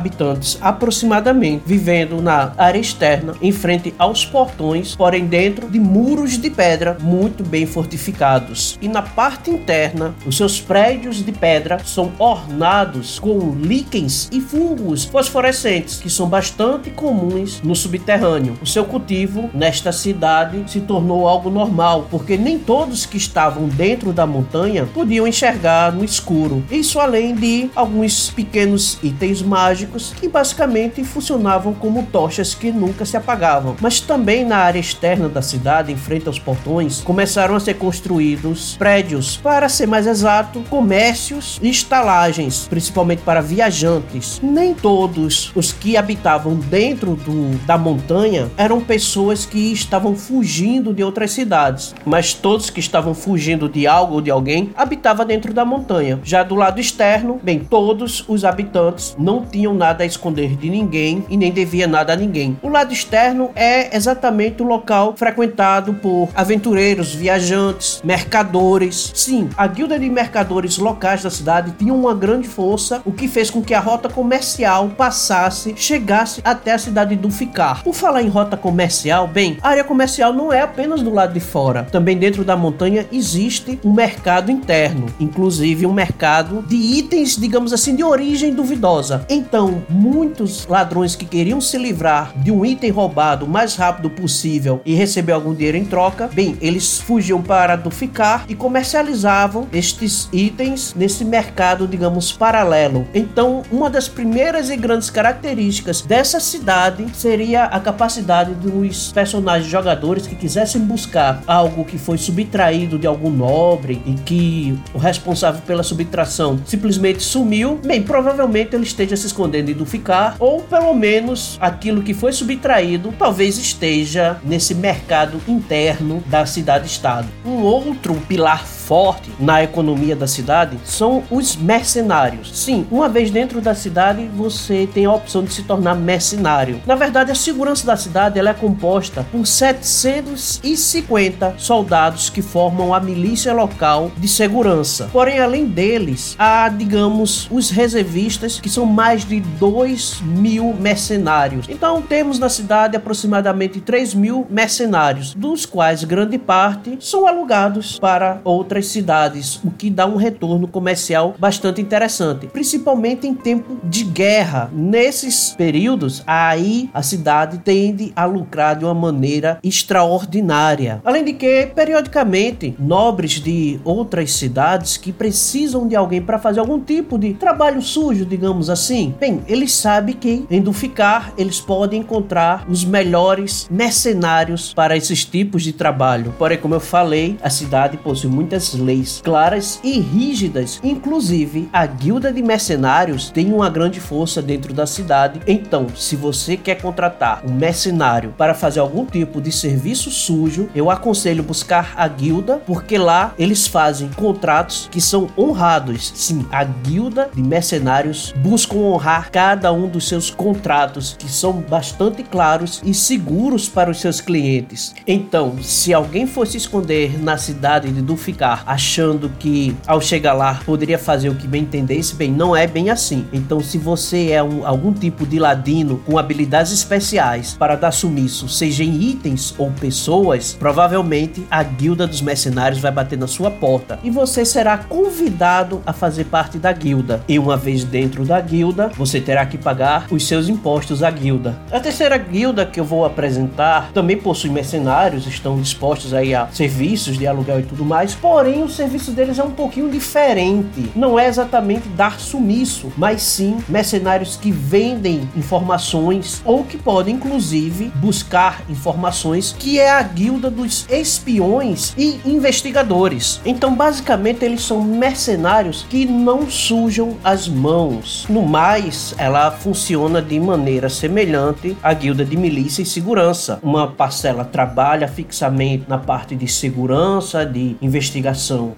aproximadamente, 0.61 1.63
vivendo 1.67 2.21
na 2.21 2.53
área 2.57 2.79
externa, 2.79 3.35
em 3.41 3.53
frente 3.53 3.95
aos 3.99 4.25
portões, 4.25 4.95
porém 4.95 5.27
dentro 5.27 5.69
de 5.69 5.79
muros 5.79 6.39
de 6.39 6.51
pedra 6.51 6.97
muito 7.01 7.43
bem 7.43 7.67
fortificados. 7.67 8.79
E 8.81 8.89
na 8.89 9.03
parte 9.03 9.51
interna, 9.51 10.15
os 10.27 10.37
seus 10.37 10.61
prédios 10.61 11.25
de 11.25 11.33
pedra 11.33 11.79
são 11.85 12.13
ornados 12.19 13.19
com 13.19 13.55
líquens 13.55 14.29
e 14.33 14.41
fungos 14.41 15.05
fosforescentes 15.05 15.99
que 15.99 16.11
são 16.11 16.29
bastante 16.29 16.91
comuns 16.91 17.61
no 17.63 17.75
subterrâneo. 17.75 18.59
O 18.63 18.67
seu 18.67 18.85
cultivo 18.85 19.51
nesta 19.55 19.93
cidade 19.93 20.65
se 20.67 20.81
tornou 20.81 21.29
algo 21.29 21.51
normal, 21.51 22.07
porque 22.11 22.37
nem 22.37 22.59
todos 22.59 23.07
que 23.07 23.17
estavam 23.17 23.69
dentro 23.69 24.13
da 24.13 24.27
montanha 24.27 24.87
podiam 24.87 25.27
enxergar 25.27 25.93
no 25.93 26.05
escuro. 26.05 26.63
Isso 26.71 27.01
além 27.01 27.35
de 27.35 27.71
alguns 27.75 28.31
pequenos 28.31 28.99
itens 29.03 29.43
mágicos 29.43 29.78
que 29.87 30.29
basicamente 30.29 31.03
funcionavam 31.05 31.75
como 31.75 32.05
tochas 32.05 32.55
que 32.55 32.71
nunca 32.71 33.05
se 33.05 33.17
apagavam. 33.17 33.77
Mas 33.81 34.01
também 34.01 34.45
na 34.45 34.59
área 34.59 34.79
externa 34.79 35.29
da 35.29 35.43
cidade, 35.43 35.93
em 35.93 35.97
frente 35.97 36.27
aos 36.27 36.39
portões, 36.39 37.01
começaram 37.01 37.55
a 37.55 37.61
ser 37.61 37.75
construídos 37.75 38.77
prédios, 38.77 39.37
para 39.37 39.69
ser 39.69 39.87
mais 39.87 40.07
exato, 40.07 40.61
comércios 40.69 41.59
e 41.63 41.69
estalagens, 41.69 42.67
principalmente 42.69 43.23
para 43.23 43.41
viajantes. 43.41 44.41
Nem 44.43 44.75
todos 44.75 45.53
os 45.55 45.73
que 45.73 45.97
habitavam 45.97 46.57
dentro 46.57 47.15
do, 47.17 47.57
da 47.67 47.79
montanha 47.79 48.49
eram 48.57 48.81
pessoas 48.81 49.45
que 49.45 49.73
estavam 49.73 50.15
fugindo 50.15 50.93
de 50.93 51.03
outras 51.03 51.31
cidades, 51.31 51.95
mas 52.05 52.35
todos 52.35 52.71
que 52.71 52.81
estavam 52.81 53.15
fugindo 53.15 53.69
de 53.69 53.87
algo 53.87 54.15
ou 54.15 54.21
de 54.21 54.31
alguém 54.31 54.71
habitavam 54.77 55.27
dentro 55.27 55.53
da 55.53 55.65
montanha. 55.65 56.19
Já 56.23 56.43
do 56.43 56.55
lado 56.55 56.81
externo, 56.81 57.41
bem, 57.43 57.61
todos 57.61 58.25
os 58.29 58.45
habitantes 58.45 59.15
não 59.19 59.45
tinham 59.45 59.68
nada 59.75 60.03
a 60.03 60.07
esconder 60.07 60.57
de 60.57 60.69
ninguém 60.69 61.25
e 61.29 61.37
nem 61.37 61.53
devia 61.53 61.87
nada 61.87 62.13
a 62.13 62.17
ninguém. 62.17 62.59
O 62.63 62.69
lado 62.69 62.93
externo 62.93 63.51
é 63.55 63.97
exatamente 63.97 64.63
o 64.63 64.67
local 64.67 65.15
frequentado 65.17 65.95
por 65.95 66.29
aventureiros, 66.35 67.15
viajantes, 67.15 68.01
mercadores. 68.05 69.13
Sim, 69.15 69.49
a 69.57 69.67
guilda 69.67 69.99
de 69.99 70.09
mercadores 70.09 70.79
locais 70.79 71.23
da 71.23 71.31
cidade 71.31 71.73
tinha 71.79 71.93
uma 71.93 72.15
grande 72.15 72.49
força, 72.49 73.03
o 73.05 73.13
que 73.13 73.29
fez 73.29 73.51
com 73.51 73.63
que 73.63 73.75
a 73.75 73.81
rota 73.81 74.09
comercial 74.09 74.89
passasse, 74.91 75.75
chegasse 75.77 76.41
até 76.45 76.73
a 76.73 76.79
cidade 76.79 77.17
do 77.17 77.31
Ficar. 77.31 77.83
Por 77.83 77.95
falar 77.95 78.23
em 78.23 78.29
rota 78.29 78.57
comercial, 78.57 79.27
bem, 79.27 79.59
a 79.63 79.69
área 79.69 79.85
comercial 79.85 80.33
não 80.33 80.53
é 80.53 80.61
apenas 80.61 81.03
do 81.03 81.13
lado 81.13 81.33
de 81.33 81.41
fora. 81.41 81.85
Também 81.85 82.17
dentro 82.17 82.45
da 82.45 82.57
montanha 82.57 83.07
existe 83.13 83.79
um 83.85 83.93
mercado 83.93 84.51
interno, 84.51 85.07
inclusive 85.19 85.87
um 85.87 85.93
mercado 85.93 86.63
de 86.67 86.77
itens, 86.77 87.37
digamos 87.37 87.73
assim, 87.73 87.95
de 87.95 88.05
origem 88.05 88.55
duvidosa. 88.55 89.25
Então, 89.29 89.58
muitos 89.89 90.67
ladrões 90.67 91.17
que 91.17 91.25
queriam 91.25 91.61
se 91.61 91.77
livrar 91.77 92.33
de 92.37 92.53
um 92.53 92.65
item 92.65 92.91
roubado 92.91 93.45
o 93.45 93.49
mais 93.49 93.75
rápido 93.75 94.09
possível 94.09 94.81
e 94.85 94.95
receber 94.95 95.33
algum 95.33 95.53
dinheiro 95.53 95.77
em 95.77 95.85
troca, 95.85 96.29
bem, 96.33 96.57
eles 96.61 97.01
fugiam 97.01 97.43
para 97.43 97.77
Duficar 97.77 98.45
e 98.49 98.55
comercializavam 98.55 99.67
estes 99.73 100.29
itens 100.33 100.95
nesse 100.95 101.25
mercado, 101.25 101.87
digamos, 101.87 102.33
paralelo. 102.33 103.07
Então, 103.15 103.63
uma 103.71 103.91
das 103.91 104.09
primeiras 104.09 104.71
e 104.71 104.77
grandes 104.77 105.11
características 105.11 106.03
dessa 106.03 106.39
cidade 106.39 107.07
seria 107.15 107.65
a 107.65 107.81
capacidade 107.81 108.55
dos 108.55 109.11
personagens 109.13 109.71
jogadores 109.71 110.27
que 110.27 110.37
quisessem 110.37 110.81
buscar 110.81 111.43
algo 111.47 111.85
que 111.85 111.99
foi 111.99 112.19
subtraído 112.19 112.99
de 112.99 113.07
algum 113.07 113.31
nobre 113.31 114.03
e 114.07 114.13
que 114.15 114.79
o 114.95 114.99
responsável 114.99 115.63
pela 115.67 115.83
subtração 115.83 116.59
simplesmente 116.65 117.23
sumiu. 117.23 117.81
Bem, 117.85 118.03
provavelmente 118.03 118.75
ele 118.75 118.85
esteja 118.85 119.17
se 119.17 119.27
escondendo 119.27 119.48
em 119.57 119.65
Duficar 119.75 120.37
ou 120.39 120.63
pelo 120.63 120.95
menos 120.95 121.57
aquilo 121.61 122.03
que 122.03 122.15
foi 122.15 122.33
subtraído 122.33 123.15
talvez 123.19 123.59
esteja 123.59 124.39
nesse 124.45 124.75
mercado 124.75 125.41
interno 125.47 126.23
da 126.27 126.45
cidade-estado. 126.47 127.29
Um 127.45 127.63
outro 127.63 128.15
pilar 128.29 128.65
forte 128.89 129.31
na 129.39 129.63
economia 129.63 130.17
da 130.17 130.27
cidade 130.27 130.79
são 130.83 131.23
os 131.31 131.55
mercenários. 131.55 132.59
Sim, 132.59 132.87
uma 132.91 133.07
vez 133.07 133.31
dentro 133.31 133.61
da 133.61 133.75
cidade, 133.75 134.27
você 134.35 134.89
tem 134.95 135.05
a 135.05 135.13
opção 135.13 135.45
de 135.45 135.53
se 135.53 135.65
tornar 135.65 135.95
mercenário. 135.95 136.81
Na 136.87 136.95
verdade, 136.95 137.31
a 137.31 137.35
segurança 137.35 137.87
da 137.87 137.99
cidade 137.99 138.39
ela 138.39 138.49
é 138.49 138.55
composta 138.55 139.27
por 139.31 139.47
750 139.47 141.57
soldados 141.59 142.31
que 142.31 142.41
formam 142.41 142.95
a 142.95 143.01
milícia 143.01 143.53
local 143.53 144.11
de 144.17 144.27
segurança. 144.27 145.11
Porém, 145.13 145.39
além 145.39 145.67
deles, 145.67 146.35
há, 146.39 146.71
digamos, 146.71 147.47
os 147.51 147.69
reservistas, 147.69 148.59
que 148.59 148.71
são 148.71 148.87
mais 148.87 149.23
de 149.23 149.41
2 149.41 150.23
mil 150.23 150.73
mercenários. 150.73 151.67
Então, 151.69 152.01
temos 152.01 152.39
na 152.39 152.49
cidade 152.49 152.97
aproximadamente 152.97 153.83
3 153.83 154.15
mil 154.15 154.47
mercenários, 154.49 155.35
dos 155.35 155.67
quais 155.67 156.05
grande 156.05 156.39
parte 156.39 156.97
são 157.01 157.29
alugados 157.29 157.99
para 157.99 158.41
outras 158.45 158.78
outras 158.79 158.87
cidades, 158.87 159.61
o 159.65 159.71
que 159.71 159.91
dá 159.91 160.07
um 160.07 160.17
retorno 160.17 160.69
comercial 160.69 161.35
bastante 161.39 161.81
interessante, 161.81 162.47
principalmente 162.47 163.27
em 163.27 163.35
tempo 163.35 163.77
de 163.83 164.05
guerra. 164.05 164.71
Nesses 164.73 165.55
períodos, 165.57 166.23
aí 166.27 166.89
a 166.95 167.03
cidade 167.03 167.59
tende 167.59 168.13
a 168.15 168.25
lucrar 168.25 168.77
de 168.77 168.85
uma 168.85 168.95
maneira 168.95 169.59
extraordinária. 169.63 171.01
Além 171.05 171.25
de 171.25 171.33
que, 171.33 171.67
periodicamente, 171.75 172.75
nobres 172.79 173.33
de 173.41 173.81
outras 173.85 174.33
cidades 174.33 174.97
que 174.97 175.13
precisam 175.13 175.89
de 175.89 175.97
alguém 175.97 176.23
para 176.23 176.39
fazer 176.39 176.61
algum 176.61 176.79
tipo 176.79 177.19
de 177.19 177.35
trabalho 177.35 177.83
sujo, 177.83 178.25
digamos 178.25 178.71
assim, 178.71 179.15
bem, 179.19 179.43
eles 179.49 179.73
sabem 179.73 180.15
que 180.15 180.47
em 180.51 180.63
Duficar 180.63 181.33
eles 181.37 181.61
podem 181.61 182.01
encontrar 182.01 182.65
os 182.69 182.85
melhores 182.85 183.67
mercenários 183.71 184.73
para 184.73 184.97
esses 184.97 185.25
tipos 185.25 185.63
de 185.63 185.73
trabalho. 185.73 186.35
Porém, 186.39 186.59
como 186.59 186.75
eu 186.75 186.81
falei, 186.81 187.37
a 187.43 187.51
cidade 187.51 187.97
possui 187.97 188.31
muitas 188.31 188.68
leis 188.75 189.21
claras 189.23 189.81
e 189.83 189.99
rígidas, 190.01 190.81
inclusive 190.83 191.69
a 191.73 191.87
guilda 191.87 192.33
de 192.33 192.43
mercenários 192.43 193.31
tem 193.31 193.53
uma 193.53 193.71
grande 193.71 194.01
força 194.01 194.41
dentro 194.41 194.73
da 194.73 194.87
cidade. 194.87 195.41
Então, 195.47 195.87
se 195.95 196.17
você 196.17 196.57
quer 196.57 196.81
contratar 196.81 197.43
um 197.47 197.53
mercenário 197.53 198.35
para 198.37 198.55
fazer 198.55 198.81
algum 198.81 199.05
tipo 199.05 199.41
de 199.41 199.53
serviço 199.53 200.11
sujo, 200.11 200.69
eu 200.75 200.91
aconselho 200.91 201.43
buscar 201.43 201.95
a 201.97 202.07
guilda, 202.09 202.63
porque 202.67 202.99
lá 202.99 203.35
eles 203.39 203.67
fazem 203.67 204.09
contratos 204.11 204.89
que 204.91 205.01
são 205.01 205.29
honrados. 205.37 206.13
Sim, 206.15 206.47
a 206.51 206.65
guilda 206.65 207.31
de 207.35 207.43
mercenários 207.43 208.33
busca 208.37 208.77
honrar 208.77 209.31
cada 209.31 209.73
um 209.73 209.89
dos 209.89 210.09
seus 210.09 210.31
contratos, 210.31 211.17
que 211.19 211.31
são 211.31 211.53
bastante 211.53 212.23
claros 212.23 212.81
e 212.85 212.95
seguros 212.95 213.69
para 213.69 213.91
os 213.91 214.01
seus 214.01 214.21
clientes. 214.21 214.95
Então, 215.07 215.57
se 215.63 215.93
alguém 215.93 216.27
fosse 216.27 216.57
esconder 216.57 217.23
na 217.23 217.37
cidade 217.37 217.91
de 217.91 218.03
Duficar, 218.03 218.58
achando 218.67 219.31
que 219.39 219.77
ao 219.87 220.01
chegar 220.01 220.33
lá 220.33 220.61
poderia 220.65 220.99
fazer 220.99 221.29
o 221.29 221.35
que 221.35 221.47
bem 221.47 221.63
entendesse, 221.63 222.15
bem, 222.15 222.31
não 222.31 222.55
é 222.55 222.67
bem 222.67 222.91
assim. 222.91 223.27
Então, 223.33 223.61
se 223.61 223.79
você 223.79 224.31
é 224.31 224.43
um, 224.43 224.67
algum 224.67 224.93
tipo 224.93 225.27
de 225.27 225.39
ladino 225.39 226.01
com 226.05 226.19
habilidades 226.19 226.73
especiais 226.73 227.55
para 227.59 227.77
dar 227.77 227.93
sumiço, 227.93 228.49
seja 228.49 228.85
em 228.85 229.03
itens 229.03 229.55
ou 229.59 229.71
pessoas, 229.71 230.57
provavelmente 230.59 231.47
a 231.51 231.63
guilda 231.63 232.07
dos 232.07 232.21
mercenários 232.21 232.81
vai 232.81 232.91
bater 232.91 233.19
na 233.19 233.27
sua 233.27 233.51
porta 233.51 233.99
e 234.03 234.11
você 234.11 234.45
será 234.45 234.79
convidado 234.79 235.83
a 235.87 235.93
fazer 235.93 236.25
parte 236.25 236.59
da 236.59 236.73
guilda. 236.73 237.23
E 237.29 237.39
uma 237.39 237.57
vez 237.57 237.85
dentro 237.85 238.25
da 238.25 238.41
guilda, 238.41 238.91
você 238.97 239.21
terá 239.21 239.45
que 239.47 239.59
pagar 239.59 240.07
os 240.11 240.27
seus 240.27 240.49
impostos 240.49 241.03
à 241.03 241.11
guilda. 241.11 241.57
A 241.71 241.81
terceira 241.81 242.17
guilda 242.17 242.65
que 242.67 242.81
eu 242.81 242.85
vou 242.85 243.05
apresentar 243.05 243.91
também 243.93 244.17
possui 244.17 244.51
mercenários, 244.51 245.27
estão 245.27 245.61
dispostos 245.61 246.15
aí 246.15 246.35
a 246.35 246.49
serviços 246.49 247.19
de 247.19 247.27
aluguel 247.27 247.61
e 247.61 247.63
tudo 247.63 247.85
mais, 247.85 248.15
porém 248.39 248.63
o 248.63 248.69
serviço 248.69 249.11
deles 249.11 249.37
é 249.37 249.43
um 249.43 249.51
pouquinho 249.51 249.91
diferente. 249.91 250.93
Não 250.95 251.19
é 251.19 251.27
exatamente 251.27 251.89
dar 251.89 252.21
sumiço, 252.21 252.93
mas 252.97 253.21
sim 253.21 253.59
mercenários 253.69 254.37
que 254.37 254.53
vendem 254.53 255.29
informações 255.37 256.41
ou 256.45 256.63
que 256.63 256.79
podem 256.79 257.17
inclusive 257.17 257.91
buscar 257.97 258.63
informações, 258.71 259.57
que 259.59 259.81
é 259.81 259.91
a 259.91 260.01
guilda 260.05 260.49
dos 260.49 260.87
espiões 260.89 261.93
e 261.99 262.21
investigadores. 262.25 263.41
Então, 263.45 263.75
basicamente, 263.75 264.45
eles 264.45 264.63
são 264.63 264.85
mercenários 264.85 265.85
que 265.91 266.07
não 266.07 266.49
sujam 266.49 267.17
as 267.25 267.49
mãos. 267.49 268.25
No 268.29 268.43
mais, 268.43 269.17
ela 269.19 269.51
funciona 269.51 270.23
de 270.23 270.39
maneira 270.39 270.89
semelhante 270.89 271.77
à 271.83 271.93
guilda 271.93 272.25
de 272.25 272.37
milícia 272.37 272.83
e 272.83 272.87
segurança. 272.87 273.59
Uma 273.65 273.89
parcela 273.89 274.45
trabalha 274.45 275.09
fixamente 275.09 275.87
na 275.89 275.99
parte 275.99 276.37
de 276.37 276.47
segurança, 276.47 277.45
de 277.45 277.75
investigação 277.83 278.28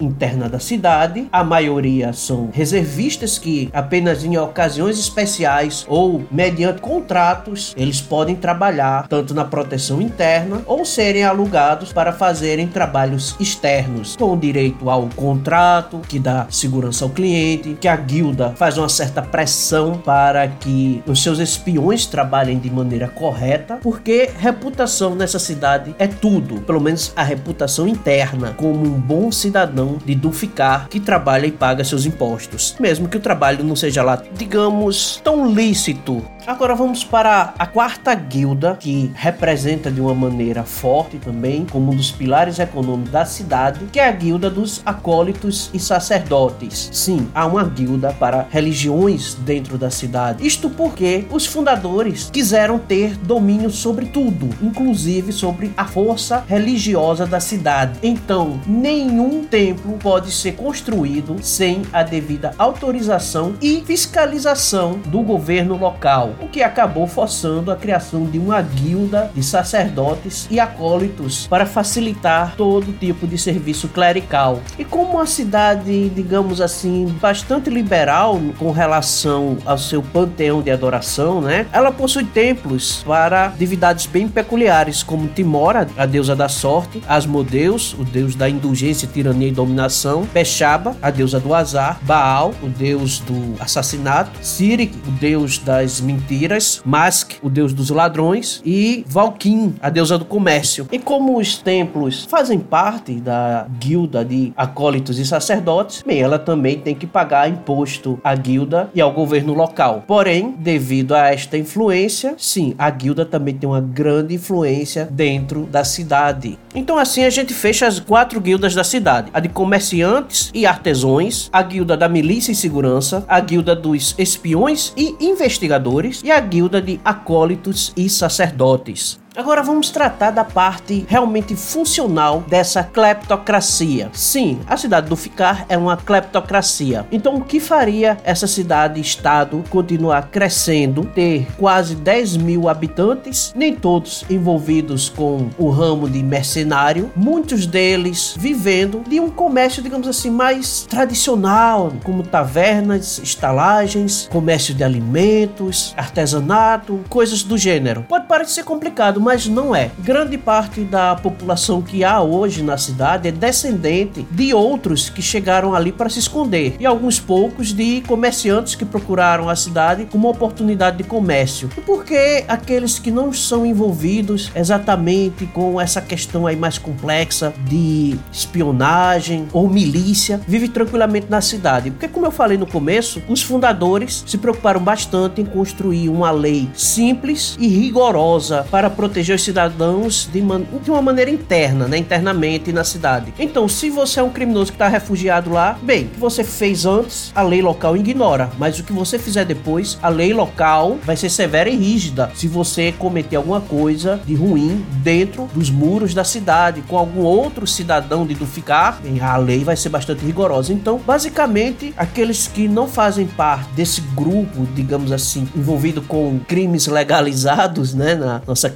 interna 0.01 0.49
da 0.49 0.59
cidade. 0.59 1.29
A 1.33 1.45
maioria 1.45 2.13
são 2.13 2.51
reservistas 2.53 3.39
que 3.39 3.71
apenas 3.73 4.25
em 4.25 4.37
ocasiões 4.37 4.99
especiais 4.99 5.85
ou 5.89 6.25
mediante 6.31 6.81
contratos, 6.81 7.75
eles 7.77 8.01
podem 8.01 8.37
trabalhar 8.37 9.07
tanto 9.09 9.35
na 9.35 9.45
proteção 9.45 10.01
interna 10.01 10.63
ou 10.67 10.85
serem 10.85 11.25
alugados 11.25 11.93
para 11.93 12.13
fazerem 12.13 12.67
trabalhos 12.67 13.37
externos, 13.39 14.17
com 14.17 14.39
direito 14.39 14.91
ao 14.91 15.09
contrato 15.17 16.01
que 16.09 16.19
dá 16.19 16.47
segurança 16.51 17.05
ao 17.05 17.11
cliente, 17.11 17.77
que 17.81 17.89
a 17.89 17.97
guilda 17.97 18.51
faz 18.57 18.77
uma 18.79 18.89
certa 18.89 19.23
pressão 19.23 19.99
para 19.99 20.49
que 20.49 21.03
os 21.07 21.23
seus 21.23 21.39
espiões 21.39 22.07
trabalhem 22.07 22.59
de 22.59 22.71
maneira 22.71 23.09
correta, 23.09 23.79
porque 23.83 24.31
reputação 24.39 25.15
nessa 25.15 25.39
cidade 25.39 25.95
é 25.99 26.07
tudo, 26.07 26.61
pelo 26.63 26.81
menos 26.81 27.13
a 27.17 27.23
reputação 27.23 27.87
interna, 27.87 28.55
como 28.57 28.87
um 28.87 29.01
bom 29.01 29.31
cidadão 29.41 29.99
de 30.05 30.15
Dulficar 30.15 30.89
que 30.89 31.01
trabalha 31.01 31.47
e 31.47 31.53
paga 31.53 31.85
seus 31.85 32.05
impostos, 32.05 32.77
mesmo 32.79 33.09
que 33.09 33.17
o 33.17 33.21
trabalho 33.21 33.65
não 33.65 33.75
seja 33.75 34.03
lá, 34.03 34.23
digamos, 34.37 35.21
tão 35.25 35.53
lícito 35.53 36.25
Agora 36.47 36.75
vamos 36.75 37.05
para 37.05 37.55
a 37.59 37.67
quarta 37.67 38.15
guilda, 38.15 38.77
que 38.79 39.11
representa 39.15 39.91
de 39.91 40.01
uma 40.01 40.15
maneira 40.15 40.65
forte 40.65 41.19
também, 41.19 41.67
como 41.71 41.93
um 41.93 41.97
dos 41.97 42.11
pilares 42.11 42.59
econômicos 42.59 43.13
da 43.13 43.25
cidade, 43.25 43.81
que 43.93 44.01
é 44.01 44.09
a 44.09 44.13
guilda 44.13 44.49
dos 44.49 44.83
acólitos 44.85 45.71
e 45.73 45.79
sacerdotes. 45.79 46.89
Sim, 46.93 47.29
há 47.35 47.47
uma 47.47 47.65
guilda 47.65 48.13
para 48.13 48.47
religiões 48.51 49.35
dentro 49.35 49.77
da 49.77 49.91
cidade. 49.91 50.47
Isto 50.47 50.71
porque 50.71 51.27
os 51.31 51.47
fundadores 51.47 52.31
quiseram 52.33 52.79
ter 52.79 53.17
domínio 53.17 53.71
sobre 53.71 54.07
tudo, 54.07 54.49
inclusive 54.63 55.33
sobre 55.33 55.73
a 55.77 55.85
força 55.85 56.45
religiosa 56.49 57.27
da 57.27 57.41
cidade. 57.41 57.99
Então, 58.03 58.61
nenhum 58.67 59.45
templo 59.45 59.99
pode 59.99 60.33
ser 60.33 60.53
construído 60.53 61.37
sem 61.43 61.83
a 61.93 62.03
devida 62.03 62.53
autorização 62.59 63.55
e 63.61 63.83
fiscalização 63.87 64.99
do 65.07 65.23
governo 65.23 65.77
local 65.77 66.30
o 66.41 66.49
que 66.49 66.63
acabou 66.63 67.07
forçando 67.07 67.71
a 67.71 67.77
criação 67.77 68.25
de 68.25 68.39
uma 68.39 68.61
guilda 68.61 69.31
de 69.35 69.43
sacerdotes 69.43 70.47
e 70.51 70.61
acólitos 70.61 71.47
para 71.47 71.67
facilitar 71.67 72.55
todo 72.57 72.93
tipo 72.99 73.27
de 73.27 73.39
serviço 73.39 73.89
clerical. 73.89 74.61
E 74.79 74.85
como 74.85 75.15
uma 75.15 75.27
cidade, 75.27 76.09
digamos 76.11 76.61
assim, 76.61 77.07
bastante 77.21 77.71
liberal 77.71 78.41
com 78.59 78.71
relação 78.71 79.59
ao 79.65 79.79
seu 79.79 80.03
panteão 80.03 80.63
de 80.63 80.71
adoração, 80.71 81.41
né? 81.41 81.67
Ela 81.73 81.93
possui 81.93 82.25
templos 82.25 83.03
para 83.07 83.49
divindades 83.49 84.07
bem 84.07 84.29
peculiares, 84.29 85.03
como 85.03 85.29
Timora, 85.29 85.87
a 85.97 86.07
deusa 86.07 86.37
da 86.37 86.49
sorte, 86.49 87.03
Asmodeus, 87.09 87.95
o 87.95 88.05
deus 88.05 88.35
da 88.35 88.49
indulgência, 88.49 89.09
tirania 89.09 89.49
e 89.49 89.53
dominação, 89.53 90.27
Pechaba, 90.27 90.97
a 91.03 91.11
deusa 91.11 91.41
do 91.41 91.55
azar, 91.55 91.99
Baal, 92.03 92.53
o 92.63 92.69
deus 92.69 93.21
do 93.21 93.55
assassinato, 93.61 94.31
Sirik, 94.43 94.97
o 95.07 95.11
deus 95.13 95.59
das 95.59 96.01
mentiras 96.01 96.20
mentiras, 96.21 96.83
Mask, 96.85 97.33
o 97.43 97.49
deus 97.49 97.73
dos 97.73 97.91
ladrões, 97.91 98.61
e 98.65 99.05
Valkyne, 99.09 99.75
a 99.81 99.89
deusa 99.89 100.19
do 100.19 100.25
comércio. 100.25 100.87
E 100.93 100.99
como 100.99 101.39
os 101.39 101.57
templos 101.57 102.27
fazem 102.29 102.59
parte 102.59 103.15
da 103.15 103.67
guilda 103.79 104.25
de 104.25 104.53
acólitos 104.57 105.19
e 105.19 105.27
sacerdotes, 105.27 106.03
bem, 106.07 106.21
ela 106.21 106.39
também 106.39 106.79
tem 106.79 106.95
que 106.95 107.07
pagar 107.07 107.49
imposto 107.49 108.21
à 108.23 108.35
guilda 108.35 108.91
e 108.95 109.01
ao 109.01 109.13
governo 109.13 109.55
local. 109.55 110.05
Porém, 110.07 110.55
devido 110.59 111.15
a 111.15 111.29
esta 111.33 111.57
influência, 111.57 112.35
sim, 112.37 112.75
a 112.79 112.91
guilda 112.91 113.25
também 113.25 113.55
tem 113.55 113.69
uma 113.69 113.81
grande 113.81 114.35
influência 114.35 115.09
dentro 115.11 115.67
da 115.67 115.85
cidade. 115.85 116.59
Então 116.75 116.99
assim 116.99 117.25
a 117.25 117.31
gente 117.31 117.53
fecha 117.53 117.87
as 117.87 117.99
quatro 117.99 118.41
guildas 118.41 118.75
da 118.75 118.85
cidade: 118.85 119.31
a 119.33 119.41
de 119.41 119.49
comerciantes 119.49 120.51
e 120.55 120.67
artesãos, 120.67 121.49
a 121.53 121.63
guilda 121.63 121.97
da 121.97 122.09
milícia 122.09 122.53
e 122.53 122.55
segurança, 122.55 123.25
a 123.27 123.41
guilda 123.41 123.75
dos 123.75 124.15
espiões 124.19 124.93
e 124.97 125.17
investigadores 125.21 126.10
e 126.25 126.31
a 126.31 126.41
guilda 126.41 126.83
de 126.83 127.01
acólitos 127.05 127.93
e 127.97 128.09
sacerdotes. 128.11 129.21
Agora 129.37 129.63
vamos 129.63 129.91
tratar 129.91 130.33
da 130.33 130.45
parte 130.45 131.07
realmente 131.09 131.55
funcional 131.55 132.43
dessa 132.49 132.83
cleptocracia. 132.83 134.11
Sim, 134.13 134.59
a 134.67 134.77
cidade 134.77 135.09
do 135.09 135.15
Ficar 135.15 135.67
é 135.69 135.79
uma 135.79 135.97
cleptocracia. 135.97 137.07
Então, 137.13 137.37
o 137.37 137.45
que 137.45 137.61
faria 137.61 138.19
essa 138.25 138.49
cidade-estado 138.49 139.63
continuar 139.71 140.31
crescendo, 140.31 141.05
ter 141.05 141.47
quase 141.57 141.95
10 141.95 142.39
mil 142.39 142.69
habitantes, 142.69 143.53
nem 143.55 143.73
todos 143.73 144.25
envolvidos 144.29 145.09
com 145.09 145.49
o 145.57 145.71
ramo 145.71 146.11
de 146.11 146.23
mercenário, 146.25 147.13
muitos 147.15 147.67
deles 147.67 148.35
vivendo 148.37 149.05
de 149.09 149.21
um 149.21 149.31
comércio, 149.31 149.81
digamos 149.81 150.09
assim, 150.09 150.31
mais 150.31 150.83
tradicional, 150.83 151.93
como 152.03 152.25
tavernas, 152.25 153.21
estalagens, 153.23 154.29
comércio 154.33 154.75
de 154.75 154.83
alimentos, 154.83 155.95
artesanato, 155.97 157.01
coisas 157.09 157.45
do 157.45 157.57
gênero. 157.57 158.05
Pode 158.09 158.27
parecer 158.27 158.65
complicado 158.65 159.20
Mas 159.21 159.47
não 159.47 159.77
é. 159.77 159.91
Grande 159.99 160.39
parte 160.39 160.81
da 160.81 161.15
população 161.15 161.83
que 161.83 162.03
há 162.03 162.23
hoje 162.23 162.63
na 162.63 162.79
cidade 162.79 163.29
é 163.29 163.33
descendente 163.33 164.27
de 164.31 164.55
outros 164.55 165.11
que 165.11 165.21
chegaram 165.21 165.75
ali 165.75 165.93
para 165.93 166.09
se 166.09 166.19
esconder, 166.19 166.75
e 166.81 166.87
alguns 166.87 167.21
poucos 167.21 167.75
de 167.75 168.01
comerciantes 168.07 168.75
que 168.75 168.85
procuraram 168.85 169.49
a 169.51 169.55
cidade 169.55 170.07
como 170.11 170.29
oportunidade 170.29 170.97
de 170.97 171.05
comércio. 171.05 171.69
E 171.77 171.81
por 171.83 172.03
que 172.05 172.45
aqueles 172.49 172.99
que 172.99 173.11
não 173.11 173.31
são 173.31 173.67
envolvidos 173.67 174.51
exatamente 174.55 175.45
com 175.47 175.79
essa 175.79 176.01
questão 176.01 176.47
aí 176.47 176.57
mais 176.57 176.79
complexa 176.79 177.53
de 177.69 178.19
espionagem 178.33 179.49
ou 179.53 179.69
milícia 179.69 180.41
vivem 180.49 180.71
tranquilamente 180.71 181.27
na 181.29 181.43
cidade? 181.43 181.91
Porque, 181.91 182.09
como 182.09 182.27
eu 182.27 182.31
falei 182.31 182.57
no 182.57 182.67
começo, 182.67 183.23
os 183.29 183.43
fundadores 183.43 184.25
se 184.27 184.39
preocuparam 184.39 184.81
bastante 184.81 185.43
em 185.43 185.45
construir 185.45 186.09
uma 186.09 186.31
lei 186.31 186.71
simples 186.73 187.57
e 187.61 187.69
rigorosa 187.69 188.67
para 188.71 188.89
proteger 188.89 189.10
os 189.19 189.43
cidadãos 189.43 190.29
de, 190.33 190.43
man 190.43 190.63
de 190.83 190.91
uma 190.91 191.03
maneira 191.03 191.31
interna, 191.31 191.87
né? 191.87 191.97
internamente 191.97 192.73
na 192.73 192.85
cidade. 192.85 193.33
Então, 193.39 193.69
se 193.69 193.91
você 193.91 194.21
é 194.21 194.23
um 194.23 194.31
criminoso 194.31 194.73
que 194.73 194.77
está 194.77 194.89
refugiado 194.89 195.51
lá, 195.51 195.79
bem, 195.83 196.05
o 196.05 196.09
que 196.09 196.21
você 196.21 196.45
fez 196.45 196.85
antes, 196.85 197.33
a 197.35 197.43
lei 197.43 197.63
local 197.63 197.97
ignora, 197.97 198.51
mas 198.59 198.79
o 198.79 198.85
que 198.85 198.93
você 198.93 199.19
fizer 199.19 199.45
depois, 199.45 199.99
a 200.03 200.09
lei 200.09 200.33
local 200.33 200.99
vai 201.05 201.17
ser 201.17 201.31
severa 201.31 201.69
e 201.69 201.77
rígida 201.77 202.31
se 202.35 202.47
você 202.47 202.93
cometer 202.93 203.37
alguma 203.37 203.61
coisa 203.61 204.21
de 204.27 204.35
ruim 204.35 204.85
dentro 205.03 205.49
dos 205.55 205.71
muros 205.71 206.15
da 206.15 206.25
cidade 206.25 206.83
com 206.83 206.97
algum 206.97 207.23
outro 207.23 207.67
cidadão 207.67 208.27
de 208.27 208.35
ficar, 208.47 209.01
bem, 209.03 209.21
a 209.21 209.37
lei 209.37 209.65
vai 209.65 209.77
ser 209.77 209.89
bastante 209.89 210.25
rigorosa. 210.25 210.73
Então, 210.73 210.99
basicamente, 210.99 211.95
aqueles 211.97 212.47
que 212.47 212.69
não 212.69 212.87
fazem 212.87 213.27
parte 213.27 213.71
desse 213.75 214.01
grupo, 214.15 214.67
digamos 214.75 215.13
assim, 215.13 215.49
envolvido 215.55 216.03
com 216.03 216.41
crimes 216.47 216.87
legalizados, 216.87 217.95
né, 217.95 218.15
na 218.15 218.43
nossa 218.47 218.69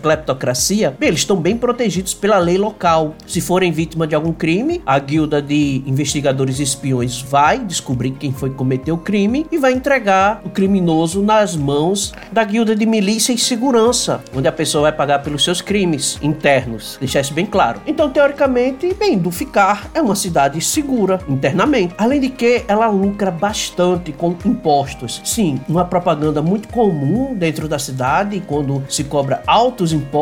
bem, 0.98 1.08
eles 1.08 1.20
estão 1.20 1.36
bem 1.36 1.56
protegidos 1.56 2.14
pela 2.14 2.38
lei 2.38 2.56
local. 2.56 3.14
Se 3.26 3.40
forem 3.40 3.70
vítima 3.70 4.06
de 4.06 4.14
algum 4.14 4.32
crime, 4.32 4.80
a 4.86 4.98
guilda 4.98 5.42
de 5.42 5.82
investigadores 5.86 6.58
espiões 6.58 7.20
vai 7.20 7.58
descobrir 7.58 8.12
quem 8.12 8.32
foi 8.32 8.50
que 8.50 8.56
cometeu 8.56 8.94
o 8.94 8.98
crime 8.98 9.46
e 9.50 9.58
vai 9.58 9.72
entregar 9.72 10.40
o 10.44 10.50
criminoso 10.50 11.22
nas 11.22 11.56
mãos 11.56 12.14
da 12.32 12.44
guilda 12.44 12.74
de 12.74 12.86
milícia 12.86 13.32
e 13.32 13.38
segurança, 13.38 14.22
onde 14.34 14.48
a 14.48 14.52
pessoa 14.52 14.82
vai 14.82 14.92
pagar 14.92 15.20
pelos 15.20 15.44
seus 15.44 15.60
crimes 15.60 16.18
internos. 16.22 16.96
Deixar 17.00 17.20
isso 17.20 17.34
bem 17.34 17.46
claro. 17.46 17.80
Então, 17.86 18.08
teoricamente, 18.10 18.94
bem, 18.94 19.18
do 19.18 19.30
ficar 19.30 19.90
é 19.94 20.00
uma 20.00 20.14
cidade 20.14 20.60
segura 20.60 21.20
internamente. 21.28 21.94
Além 21.98 22.20
de 22.20 22.28
que 22.28 22.64
ela 22.68 22.88
lucra 22.88 23.30
bastante 23.30 24.12
com 24.12 24.36
impostos. 24.44 25.20
Sim, 25.24 25.60
uma 25.68 25.84
propaganda 25.84 26.40
muito 26.40 26.68
comum 26.68 27.34
dentro 27.34 27.68
da 27.68 27.78
cidade 27.78 28.42
quando 28.46 28.82
se 28.88 29.04
cobra 29.04 29.42
altos 29.46 29.92
impostos 29.92 30.13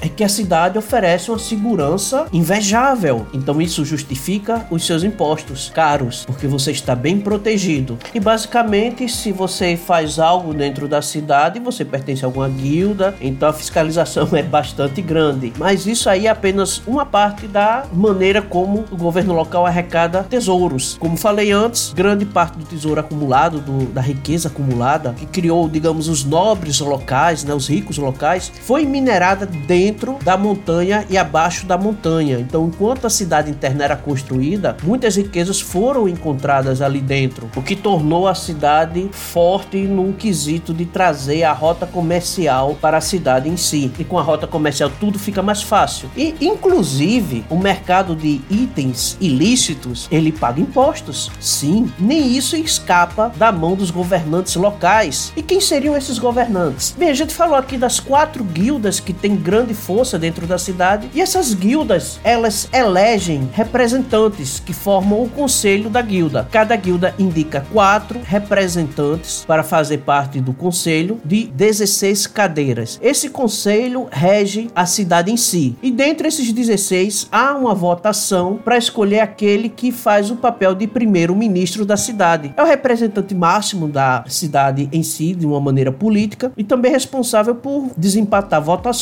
é 0.00 0.08
que 0.08 0.24
a 0.24 0.28
cidade 0.28 0.76
oferece 0.76 1.30
uma 1.30 1.38
segurança 1.38 2.26
invejável. 2.32 3.26
Então 3.32 3.60
isso 3.60 3.84
justifica 3.84 4.66
os 4.70 4.84
seus 4.84 5.04
impostos 5.04 5.70
caros, 5.72 6.24
porque 6.24 6.46
você 6.46 6.72
está 6.72 6.96
bem 6.96 7.20
protegido. 7.20 7.96
E 8.12 8.18
basicamente, 8.18 9.08
se 9.08 9.30
você 9.30 9.76
faz 9.76 10.18
algo 10.18 10.52
dentro 10.52 10.88
da 10.88 11.00
cidade, 11.00 11.60
você 11.60 11.84
pertence 11.84 12.24
a 12.24 12.28
alguma 12.28 12.48
guilda, 12.48 13.14
então 13.20 13.48
a 13.48 13.52
fiscalização 13.52 14.28
é 14.34 14.42
bastante 14.42 15.00
grande. 15.00 15.52
Mas 15.56 15.86
isso 15.86 16.10
aí 16.10 16.26
é 16.26 16.30
apenas 16.30 16.82
uma 16.86 17.06
parte 17.06 17.46
da 17.46 17.84
maneira 17.92 18.42
como 18.42 18.84
o 18.90 18.96
governo 18.96 19.34
local 19.34 19.64
arrecada 19.64 20.24
tesouros. 20.24 20.96
Como 20.98 21.16
falei 21.16 21.52
antes, 21.52 21.92
grande 21.92 22.24
parte 22.24 22.58
do 22.58 22.64
tesouro 22.64 23.00
acumulado, 23.00 23.60
do, 23.60 23.86
da 23.86 24.00
riqueza 24.00 24.48
acumulada, 24.48 25.14
que 25.16 25.26
criou, 25.26 25.68
digamos, 25.68 26.08
os 26.08 26.24
nobres 26.24 26.80
locais, 26.80 27.44
né, 27.44 27.54
os 27.54 27.68
ricos 27.68 27.98
locais, 27.98 28.50
foi 28.62 28.84
minerada 29.20 29.44
dentro 29.44 30.18
da 30.24 30.36
montanha 30.36 31.04
e 31.10 31.18
abaixo 31.18 31.66
da 31.66 31.76
montanha. 31.76 32.40
Então, 32.40 32.66
enquanto 32.66 33.06
a 33.06 33.10
cidade 33.10 33.50
interna 33.50 33.84
era 33.84 33.96
construída, 33.96 34.76
muitas 34.82 35.16
riquezas 35.16 35.60
foram 35.60 36.08
encontradas 36.08 36.80
ali 36.80 37.00
dentro, 37.00 37.50
o 37.54 37.60
que 37.60 37.76
tornou 37.76 38.26
a 38.26 38.34
cidade 38.34 39.08
forte 39.12 39.76
num 39.82 40.12
quesito 40.12 40.72
de 40.72 40.86
trazer 40.86 41.42
a 41.42 41.52
rota 41.52 41.86
comercial 41.86 42.76
para 42.80 42.96
a 42.96 43.00
cidade 43.00 43.48
em 43.48 43.56
si. 43.58 43.92
E 43.98 44.04
com 44.04 44.18
a 44.18 44.22
rota 44.22 44.46
comercial 44.46 44.90
tudo 44.98 45.18
fica 45.18 45.42
mais 45.42 45.62
fácil. 45.62 46.08
E 46.16 46.34
inclusive 46.40 47.44
o 47.50 47.58
mercado 47.58 48.16
de 48.16 48.40
itens 48.48 49.18
ilícitos, 49.20 50.08
ele 50.10 50.32
paga 50.32 50.60
impostos. 50.60 51.30
Sim, 51.38 51.92
nem 51.98 52.36
isso 52.36 52.56
escapa 52.56 53.30
da 53.36 53.52
mão 53.52 53.74
dos 53.74 53.90
governantes 53.90 54.56
locais. 54.56 55.32
E 55.36 55.42
quem 55.42 55.60
seriam 55.60 55.96
esses 55.96 56.18
governantes? 56.18 56.94
Bem, 56.96 57.10
a 57.10 57.14
gente 57.14 57.34
falou 57.34 57.56
aqui 57.56 57.76
das 57.76 58.00
quatro 58.00 58.42
guildas 58.42 58.98
que 58.98 59.09
têm 59.12 59.36
grande 59.36 59.74
força 59.74 60.18
dentro 60.18 60.46
da 60.46 60.58
cidade, 60.58 61.08
e 61.14 61.20
essas 61.20 61.54
guildas, 61.54 62.20
elas 62.24 62.68
elegem 62.72 63.48
representantes 63.52 64.60
que 64.60 64.72
formam 64.72 65.22
o 65.22 65.28
conselho 65.28 65.90
da 65.90 66.02
guilda. 66.02 66.48
Cada 66.50 66.74
guilda 66.76 67.14
indica 67.18 67.64
quatro 67.72 68.20
representantes 68.24 69.44
para 69.46 69.62
fazer 69.62 69.98
parte 69.98 70.40
do 70.40 70.52
conselho 70.52 71.20
de 71.24 71.46
16 71.46 72.26
cadeiras. 72.26 72.98
Esse 73.02 73.30
conselho 73.30 74.08
rege 74.10 74.68
a 74.74 74.86
cidade 74.86 75.30
em 75.30 75.36
si. 75.36 75.76
E 75.82 75.90
dentre 75.90 76.28
esses 76.28 76.52
16 76.52 77.28
há 77.30 77.54
uma 77.54 77.74
votação 77.74 78.58
para 78.64 78.78
escolher 78.78 79.20
aquele 79.20 79.68
que 79.68 79.92
faz 79.92 80.30
o 80.30 80.36
papel 80.36 80.74
de 80.74 80.86
primeiro-ministro 80.86 81.84
da 81.84 81.96
cidade. 81.96 82.52
É 82.56 82.62
o 82.62 82.66
representante 82.66 83.34
máximo 83.34 83.88
da 83.88 84.24
cidade 84.28 84.88
em 84.92 85.02
si, 85.02 85.34
de 85.34 85.46
uma 85.46 85.60
maneira 85.60 85.92
política, 85.92 86.52
e 86.56 86.64
também 86.64 86.92
responsável 86.92 87.54
por 87.54 87.90
desempatar 87.96 88.62
votações. 88.62 88.99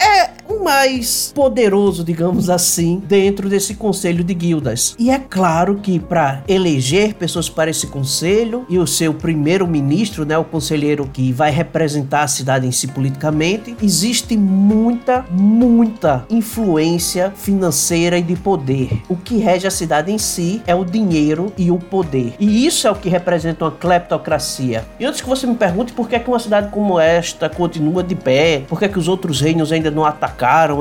É 0.00 0.30
o 0.48 0.62
mais 0.62 1.32
poderoso, 1.34 2.04
digamos 2.04 2.50
assim, 2.50 3.02
dentro 3.06 3.48
desse 3.48 3.74
conselho 3.74 4.22
de 4.22 4.34
guildas. 4.34 4.94
E 4.98 5.10
é 5.10 5.18
claro 5.18 5.76
que 5.76 5.98
para 5.98 6.42
eleger 6.46 7.14
pessoas 7.14 7.48
para 7.48 7.70
esse 7.70 7.86
conselho 7.86 8.64
e 8.68 8.78
o 8.78 8.86
seu 8.86 9.14
primeiro-ministro, 9.14 10.24
né, 10.24 10.36
o 10.36 10.44
conselheiro 10.44 11.08
que 11.12 11.32
vai 11.32 11.50
representar 11.50 12.22
a 12.22 12.28
cidade 12.28 12.66
em 12.66 12.72
si 12.72 12.88
politicamente, 12.88 13.76
existe 13.82 14.36
muita, 14.36 15.24
muita 15.30 16.24
influência 16.28 17.32
financeira 17.34 18.18
e 18.18 18.22
de 18.22 18.36
poder. 18.36 19.02
O 19.08 19.16
que 19.16 19.38
rege 19.38 19.66
a 19.66 19.70
cidade 19.70 20.12
em 20.12 20.18
si 20.18 20.62
é 20.66 20.74
o 20.74 20.84
dinheiro 20.84 21.52
e 21.56 21.70
o 21.70 21.78
poder. 21.78 22.34
E 22.38 22.66
isso 22.66 22.86
é 22.86 22.90
o 22.90 22.94
que 22.94 23.08
representa 23.08 23.64
uma 23.64 23.70
cleptocracia. 23.70 24.84
E 24.98 25.04
antes 25.04 25.20
que 25.20 25.28
você 25.28 25.46
me 25.46 25.54
pergunte 25.54 25.92
por 25.92 26.08
que, 26.08 26.16
é 26.16 26.18
que 26.18 26.28
uma 26.28 26.38
cidade 26.38 26.70
como 26.70 26.98
esta 26.98 27.48
continua 27.48 28.02
de 28.02 28.14
pé, 28.14 28.62
por 28.68 28.78
que, 28.78 28.84
é 28.84 28.88
que 28.88 28.98
os 28.98 29.08
outros 29.08 29.40
reinos 29.40 29.72
ainda 29.72 29.90
não 29.90 30.04
atacaram 30.04 30.33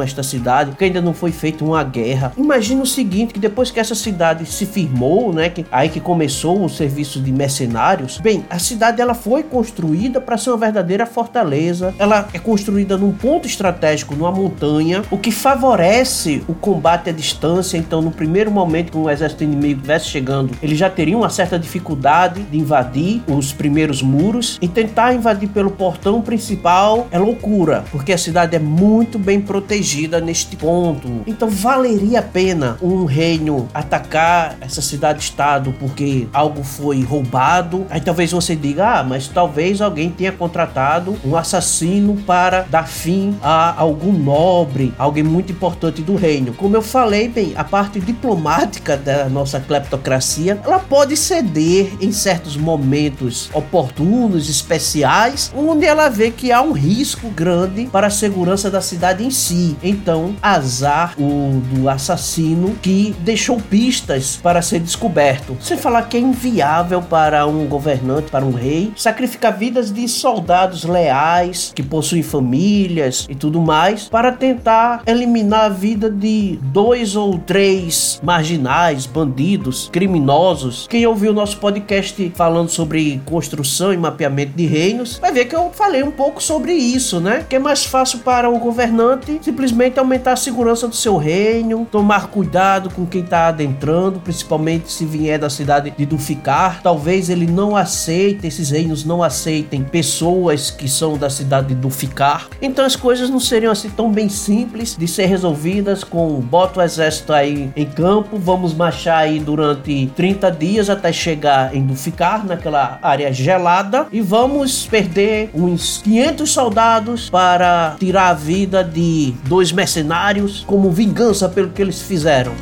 esta 0.03 0.23
cidade, 0.23 0.71
porque 0.71 0.85
ainda 0.85 1.01
não 1.01 1.13
foi 1.13 1.31
feita 1.31 1.63
uma 1.63 1.83
guerra. 1.83 2.33
Imagina 2.37 2.81
o 2.81 2.85
seguinte, 2.85 3.33
que 3.33 3.39
depois 3.39 3.71
que 3.71 3.79
essa 3.79 3.95
cidade 3.95 4.45
se 4.45 4.65
firmou, 4.65 5.33
né, 5.33 5.49
que 5.49 5.65
aí 5.71 5.89
que 5.89 5.99
começou 5.99 6.63
o 6.63 6.69
serviço 6.69 7.19
de 7.19 7.31
mercenários, 7.31 8.17
bem, 8.19 8.45
a 8.49 8.59
cidade 8.59 9.01
ela 9.01 9.13
foi 9.13 9.43
construída 9.43 10.19
para 10.19 10.37
ser 10.37 10.49
uma 10.49 10.57
verdadeira 10.57 11.05
fortaleza. 11.05 11.93
Ela 11.97 12.27
é 12.33 12.39
construída 12.39 12.97
num 12.97 13.11
ponto 13.11 13.47
estratégico, 13.47 14.15
numa 14.15 14.31
montanha, 14.31 15.03
o 15.09 15.17
que 15.17 15.31
favorece 15.31 16.43
o 16.47 16.53
combate 16.53 17.09
à 17.09 17.13
distância. 17.13 17.77
Então, 17.77 18.01
no 18.01 18.11
primeiro 18.11 18.51
momento 18.51 18.91
que 18.91 18.97
um 18.97 19.09
exército 19.09 19.43
inimigo 19.43 19.79
estivesse 19.79 20.07
chegando, 20.07 20.51
ele 20.61 20.75
já 20.75 20.89
teria 20.89 21.17
uma 21.17 21.29
certa 21.29 21.57
dificuldade 21.57 22.43
de 22.43 22.57
invadir 22.57 23.21
os 23.27 23.51
primeiros 23.51 24.01
muros 24.01 24.57
e 24.61 24.67
tentar 24.67 25.13
invadir 25.13 25.49
pelo 25.49 25.71
portão 25.71 26.21
principal 26.21 27.07
é 27.11 27.19
loucura, 27.19 27.83
porque 27.91 28.13
a 28.13 28.17
cidade 28.17 28.55
é 28.55 28.59
muito 28.59 29.19
bem 29.19 29.41
protegida 29.43 30.19
neste 30.19 30.55
ponto. 30.55 31.21
Então, 31.27 31.49
valeria 31.49 32.19
a 32.19 32.23
pena 32.23 32.77
um 32.81 33.05
reino 33.05 33.67
atacar 33.73 34.57
essa 34.61 34.81
cidade-estado 34.81 35.73
porque 35.79 36.27
algo 36.33 36.63
foi 36.63 37.03
roubado. 37.03 37.85
Aí 37.89 38.01
talvez 38.01 38.31
você 38.31 38.55
diga: 38.55 38.99
"Ah, 38.99 39.03
mas 39.03 39.27
talvez 39.27 39.81
alguém 39.81 40.09
tenha 40.09 40.31
contratado 40.31 41.17
um 41.25 41.35
assassino 41.35 42.15
para 42.25 42.61
dar 42.61 42.87
fim 42.87 43.37
a 43.41 43.79
algum 43.79 44.11
nobre, 44.11 44.93
alguém 44.97 45.23
muito 45.23 45.51
importante 45.51 46.01
do 46.01 46.15
reino". 46.15 46.53
Como 46.53 46.75
eu 46.75 46.81
falei, 46.81 47.27
bem, 47.27 47.53
a 47.55 47.63
parte 47.63 47.99
diplomática 47.99 48.97
da 48.97 49.29
nossa 49.29 49.59
cleptocracia, 49.59 50.59
ela 50.63 50.79
pode 50.79 51.15
ceder 51.17 51.93
em 52.01 52.11
certos 52.11 52.55
momentos 52.57 53.49
oportunos, 53.53 54.49
especiais, 54.49 55.51
onde 55.55 55.85
ela 55.85 56.09
vê 56.09 56.31
que 56.31 56.51
há 56.51 56.61
um 56.61 56.71
risco 56.71 57.29
grande 57.29 57.85
para 57.85 58.07
a 58.07 58.11
segurança 58.11 58.69
da 58.69 58.81
cidade 58.81 59.25
em 59.25 59.31
si. 59.33 59.75
Então, 59.83 60.35
azar 60.41 61.15
o 61.19 61.61
do 61.73 61.89
assassino 61.89 62.75
que 62.81 63.15
deixou 63.19 63.57
pistas 63.57 64.39
para 64.41 64.61
ser 64.61 64.79
descoberto. 64.79 65.57
Sem 65.59 65.77
falar 65.77 66.03
que 66.03 66.17
é 66.17 66.19
inviável 66.19 67.01
para 67.01 67.45
um 67.45 67.65
governante, 67.65 68.29
para 68.29 68.45
um 68.45 68.51
rei, 68.51 68.93
sacrificar 68.95 69.57
vidas 69.57 69.91
de 69.91 70.07
soldados 70.07 70.83
leais 70.83 71.71
que 71.75 71.83
possuem 71.83 72.23
famílias 72.23 73.25
e 73.29 73.35
tudo 73.35 73.61
mais 73.61 74.07
para 74.07 74.31
tentar 74.31 75.01
eliminar 75.05 75.65
a 75.65 75.69
vida 75.69 76.09
de 76.09 76.59
dois 76.61 77.15
ou 77.15 77.37
três 77.37 78.19
marginais, 78.23 79.05
bandidos, 79.05 79.89
criminosos. 79.91 80.87
Quem 80.89 81.05
ouviu 81.05 81.31
o 81.31 81.35
nosso 81.35 81.57
podcast 81.57 82.31
falando 82.35 82.69
sobre 82.69 83.21
construção 83.25 83.93
e 83.93 83.97
mapeamento 83.97 84.53
de 84.55 84.65
reinos 84.65 85.17
vai 85.19 85.31
ver 85.31 85.45
que 85.45 85.55
eu 85.55 85.71
falei 85.71 86.03
um 86.03 86.11
pouco 86.11 86.41
sobre 86.41 86.73
isso, 86.73 87.19
né? 87.19 87.45
Que 87.47 87.55
é 87.55 87.59
mais 87.59 87.85
fácil 87.85 88.19
para 88.19 88.49
um 88.49 88.59
governante 88.59 89.22
simplesmente 89.41 89.99
aumentar 89.99 90.33
a 90.33 90.37
segurança 90.37 90.87
do 90.87 90.95
seu 90.95 91.17
reino, 91.17 91.87
tomar 91.91 92.27
cuidado 92.27 92.89
com 92.89 93.05
quem 93.05 93.21
está 93.21 93.47
adentrando, 93.47 94.19
principalmente 94.19 94.91
se 94.91 95.05
vier 95.05 95.39
da 95.39 95.49
cidade 95.49 95.93
de 95.95 96.05
Duficar. 96.05 96.81
Talvez 96.81 97.29
ele 97.29 97.47
não 97.47 97.75
aceite, 97.75 98.47
esses 98.47 98.69
reinos 98.69 99.05
não 99.05 99.23
aceitem 99.23 99.83
pessoas 99.83 100.69
que 100.69 100.87
são 100.87 101.17
da 101.17 101.29
cidade 101.29 101.69
de 101.69 101.75
Duficar. 101.75 102.47
Então 102.61 102.85
as 102.85 102.95
coisas 102.95 103.29
não 103.29 103.39
seriam 103.39 103.71
assim 103.71 103.89
tão 103.89 104.11
bem 104.11 104.29
simples 104.29 104.95
de 104.97 105.07
ser 105.07 105.25
resolvidas 105.25 106.03
com 106.03 106.39
bota 106.39 106.79
o 106.79 106.83
exército 106.83 107.33
aí 107.33 107.71
em 107.75 107.85
campo, 107.85 108.37
vamos 108.37 108.73
marchar 108.73 109.19
aí 109.19 109.39
durante 109.39 110.11
30 110.15 110.51
dias 110.51 110.89
até 110.89 111.11
chegar 111.11 111.75
em 111.75 111.85
Duficar, 111.85 112.45
naquela 112.45 112.99
área 113.01 113.31
gelada, 113.31 114.07
e 114.11 114.21
vamos 114.21 114.85
perder 114.85 115.49
uns 115.53 116.01
500 116.03 116.49
soldados 116.49 117.29
para 117.29 117.95
tirar 117.99 118.29
a 118.29 118.33
vida 118.33 118.83
de 118.83 119.12
dois 119.47 119.71
mercenários 119.71 120.63
como 120.65 120.91
vingança 120.91 121.47
pelo 121.49 121.69
que 121.69 121.81
eles 121.81 122.01
fizeram. 122.01 122.53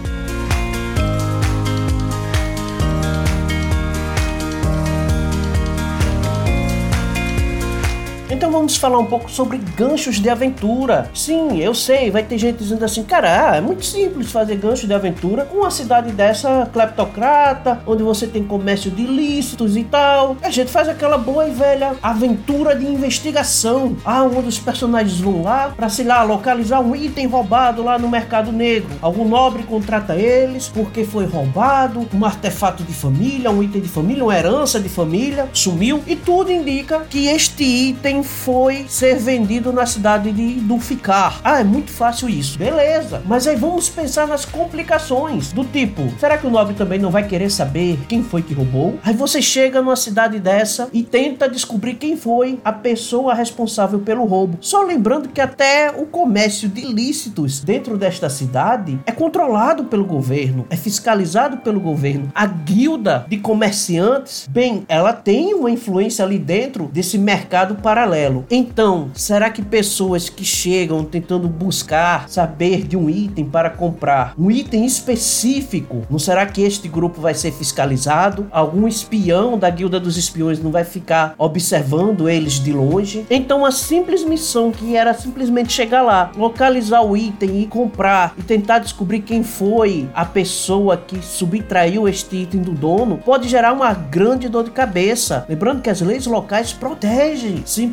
Falar 8.82 8.98
um 8.98 9.06
pouco 9.06 9.30
sobre 9.30 9.60
ganchos 9.78 10.20
de 10.20 10.28
aventura. 10.28 11.08
Sim, 11.14 11.60
eu 11.60 11.76
sei, 11.76 12.10
vai 12.10 12.24
ter 12.24 12.40
gente 12.40 12.58
dizendo 12.58 12.84
assim, 12.84 13.04
cara, 13.04 13.56
é 13.56 13.62
muito 13.62 13.86
simples 13.86 14.32
fazer 14.32 14.56
gancho 14.56 14.88
de 14.88 14.94
aventura 14.94 15.46
com 15.46 15.58
uma 15.58 15.70
cidade 15.70 16.12
dessa 16.12 16.68
cleptocrata, 16.74 17.84
onde 17.86 18.02
você 18.02 18.26
tem 18.26 18.44
comércio 18.44 18.90
de 18.90 19.04
ilícitos 19.04 19.78
e 19.78 19.84
tal. 19.84 20.36
A 20.42 20.50
gente 20.50 20.72
faz 20.72 20.90
aquela 20.90 21.16
boa 21.16 21.48
e 21.48 21.52
velha 21.52 21.96
aventura 22.02 22.76
de 22.76 22.84
investigação. 22.84 23.96
Ah, 24.04 24.24
um 24.24 24.42
dos 24.42 24.58
personagens 24.58 25.20
vão 25.20 25.44
lá 25.44 25.72
para, 25.78 25.88
sei 25.88 26.06
lá, 26.06 26.24
localizar 26.24 26.80
um 26.80 26.96
item 26.96 27.28
roubado 27.28 27.84
lá 27.84 28.00
no 28.00 28.10
mercado 28.10 28.52
negro. 28.52 28.90
Algum 29.00 29.28
nobre 29.28 29.62
contrata 29.62 30.16
eles 30.16 30.68
porque 30.68 31.04
foi 31.04 31.28
roubado, 31.28 32.08
um 32.12 32.26
artefato 32.26 32.84
de 32.84 32.94
família, 32.94 33.52
um 33.52 33.62
item 33.62 33.82
de 33.82 33.90
família, 33.90 34.24
uma 34.24 34.36
herança 34.36 34.80
de 34.80 34.90
família, 34.90 35.48
sumiu 35.54 36.02
e 36.08 36.16
tudo 36.16 36.52
indica 36.52 37.02
que 37.02 37.28
este 37.28 37.64
item 37.64 38.24
foi 38.24 38.71
ser 38.88 39.16
vendido 39.16 39.72
na 39.72 39.86
cidade 39.86 40.32
de 40.32 40.54
Dulficar. 40.62 41.40
Ah, 41.44 41.60
é 41.60 41.64
muito 41.64 41.92
fácil 41.92 42.30
isso. 42.30 42.58
Beleza. 42.58 43.22
Mas 43.26 43.48
aí 43.48 43.56
vamos 43.56 43.90
pensar 43.90 44.28
nas 44.28 44.46
complicações. 44.46 45.52
Do 45.52 45.64
tipo, 45.64 46.04
será 46.20 46.38
que 46.38 46.48
o 46.48 46.50
nobre 46.50 46.74
também 46.74 47.00
não 47.00 47.10
vai 47.10 47.28
querer 47.28 47.50
saber 47.50 48.00
quem 48.08 48.24
foi 48.24 48.42
que 48.42 48.54
roubou? 48.54 49.00
Aí 49.04 49.14
você 49.14 49.42
chega 49.42 49.82
numa 49.82 49.96
cidade 49.96 50.40
dessa 50.40 50.90
e 50.92 51.04
tenta 51.04 51.48
descobrir 51.48 51.96
quem 51.96 52.18
foi 52.18 52.60
a 52.64 52.72
pessoa 52.72 53.34
responsável 53.34 54.00
pelo 54.00 54.26
roubo. 54.26 54.58
Só 54.62 54.84
lembrando 54.84 55.30
que 55.30 55.42
até 55.42 55.92
o 55.92 56.06
comércio 56.06 56.68
de 56.68 56.82
ilícitos 56.82 57.60
dentro 57.60 57.98
desta 57.98 58.30
cidade 58.30 59.00
é 59.06 59.12
controlado 59.12 59.86
pelo 59.86 60.06
governo, 60.06 60.66
é 60.70 60.76
fiscalizado 60.76 61.58
pelo 61.58 61.80
governo. 61.80 62.30
A 62.34 62.46
guilda 62.46 63.26
de 63.28 63.38
comerciantes, 63.38 64.48
bem, 64.50 64.84
ela 64.88 65.14
tem 65.14 65.54
uma 65.54 65.72
influência 65.72 66.26
ali 66.26 66.38
dentro 66.38 66.90
desse 66.92 67.18
mercado 67.18 67.76
paralelo 67.76 68.02
paralelo. 68.02 68.46
Então, 68.62 69.10
será 69.16 69.50
que 69.50 69.64
pessoas 69.64 70.30
que 70.30 70.46
chegam 70.46 71.04
tentando 71.04 71.48
buscar 71.48 72.30
saber 72.30 72.84
de 72.84 72.96
um 72.96 73.10
item 73.10 73.44
para 73.44 73.72
comprar, 73.72 74.36
um 74.38 74.52
item 74.52 74.86
específico, 74.86 76.04
não 76.12 76.20
será 76.20 76.46
que 76.46 76.62
este 76.62 76.88
grupo 76.88 77.20
vai 77.20 77.34
ser 77.34 77.52
fiscalizado? 77.52 78.46
Algum 78.52 78.88
espião 78.88 79.58
da 79.58 79.68
Guilda 79.68 80.00
dos 80.00 80.16
Espiões 80.16 80.62
não 80.62 80.72
vai 80.72 80.84
ficar 80.84 81.34
observando 81.40 82.30
eles 82.30 82.64
de 82.64 82.72
longe? 82.72 83.26
Então, 83.32 83.66
a 83.66 83.72
simples 83.72 84.24
missão 84.24 84.70
que 84.70 84.96
era 84.96 85.16
simplesmente 85.16 85.74
chegar 85.74 86.04
lá, 86.04 86.32
localizar 86.38 87.02
o 87.02 87.18
item 87.18 87.64
e 87.64 87.66
comprar 87.66 88.36
e 88.38 88.44
tentar 88.44 88.78
descobrir 88.78 89.22
quem 89.22 89.42
foi 89.42 90.08
a 90.14 90.24
pessoa 90.24 90.98
que 90.98 91.20
subtraiu 91.26 92.08
este 92.08 92.36
item 92.36 92.62
do 92.62 92.74
dono, 92.74 93.18
pode 93.18 93.50
gerar 93.50 93.74
uma 93.74 93.92
grande 93.92 94.48
dor 94.48 94.66
de 94.66 94.70
cabeça. 94.70 95.48
Lembrando 95.50 95.82
que 95.82 95.90
as 95.90 96.00
leis 96.00 96.28
locais 96.28 96.72
protegem, 96.72 97.64
sim, 97.66 97.90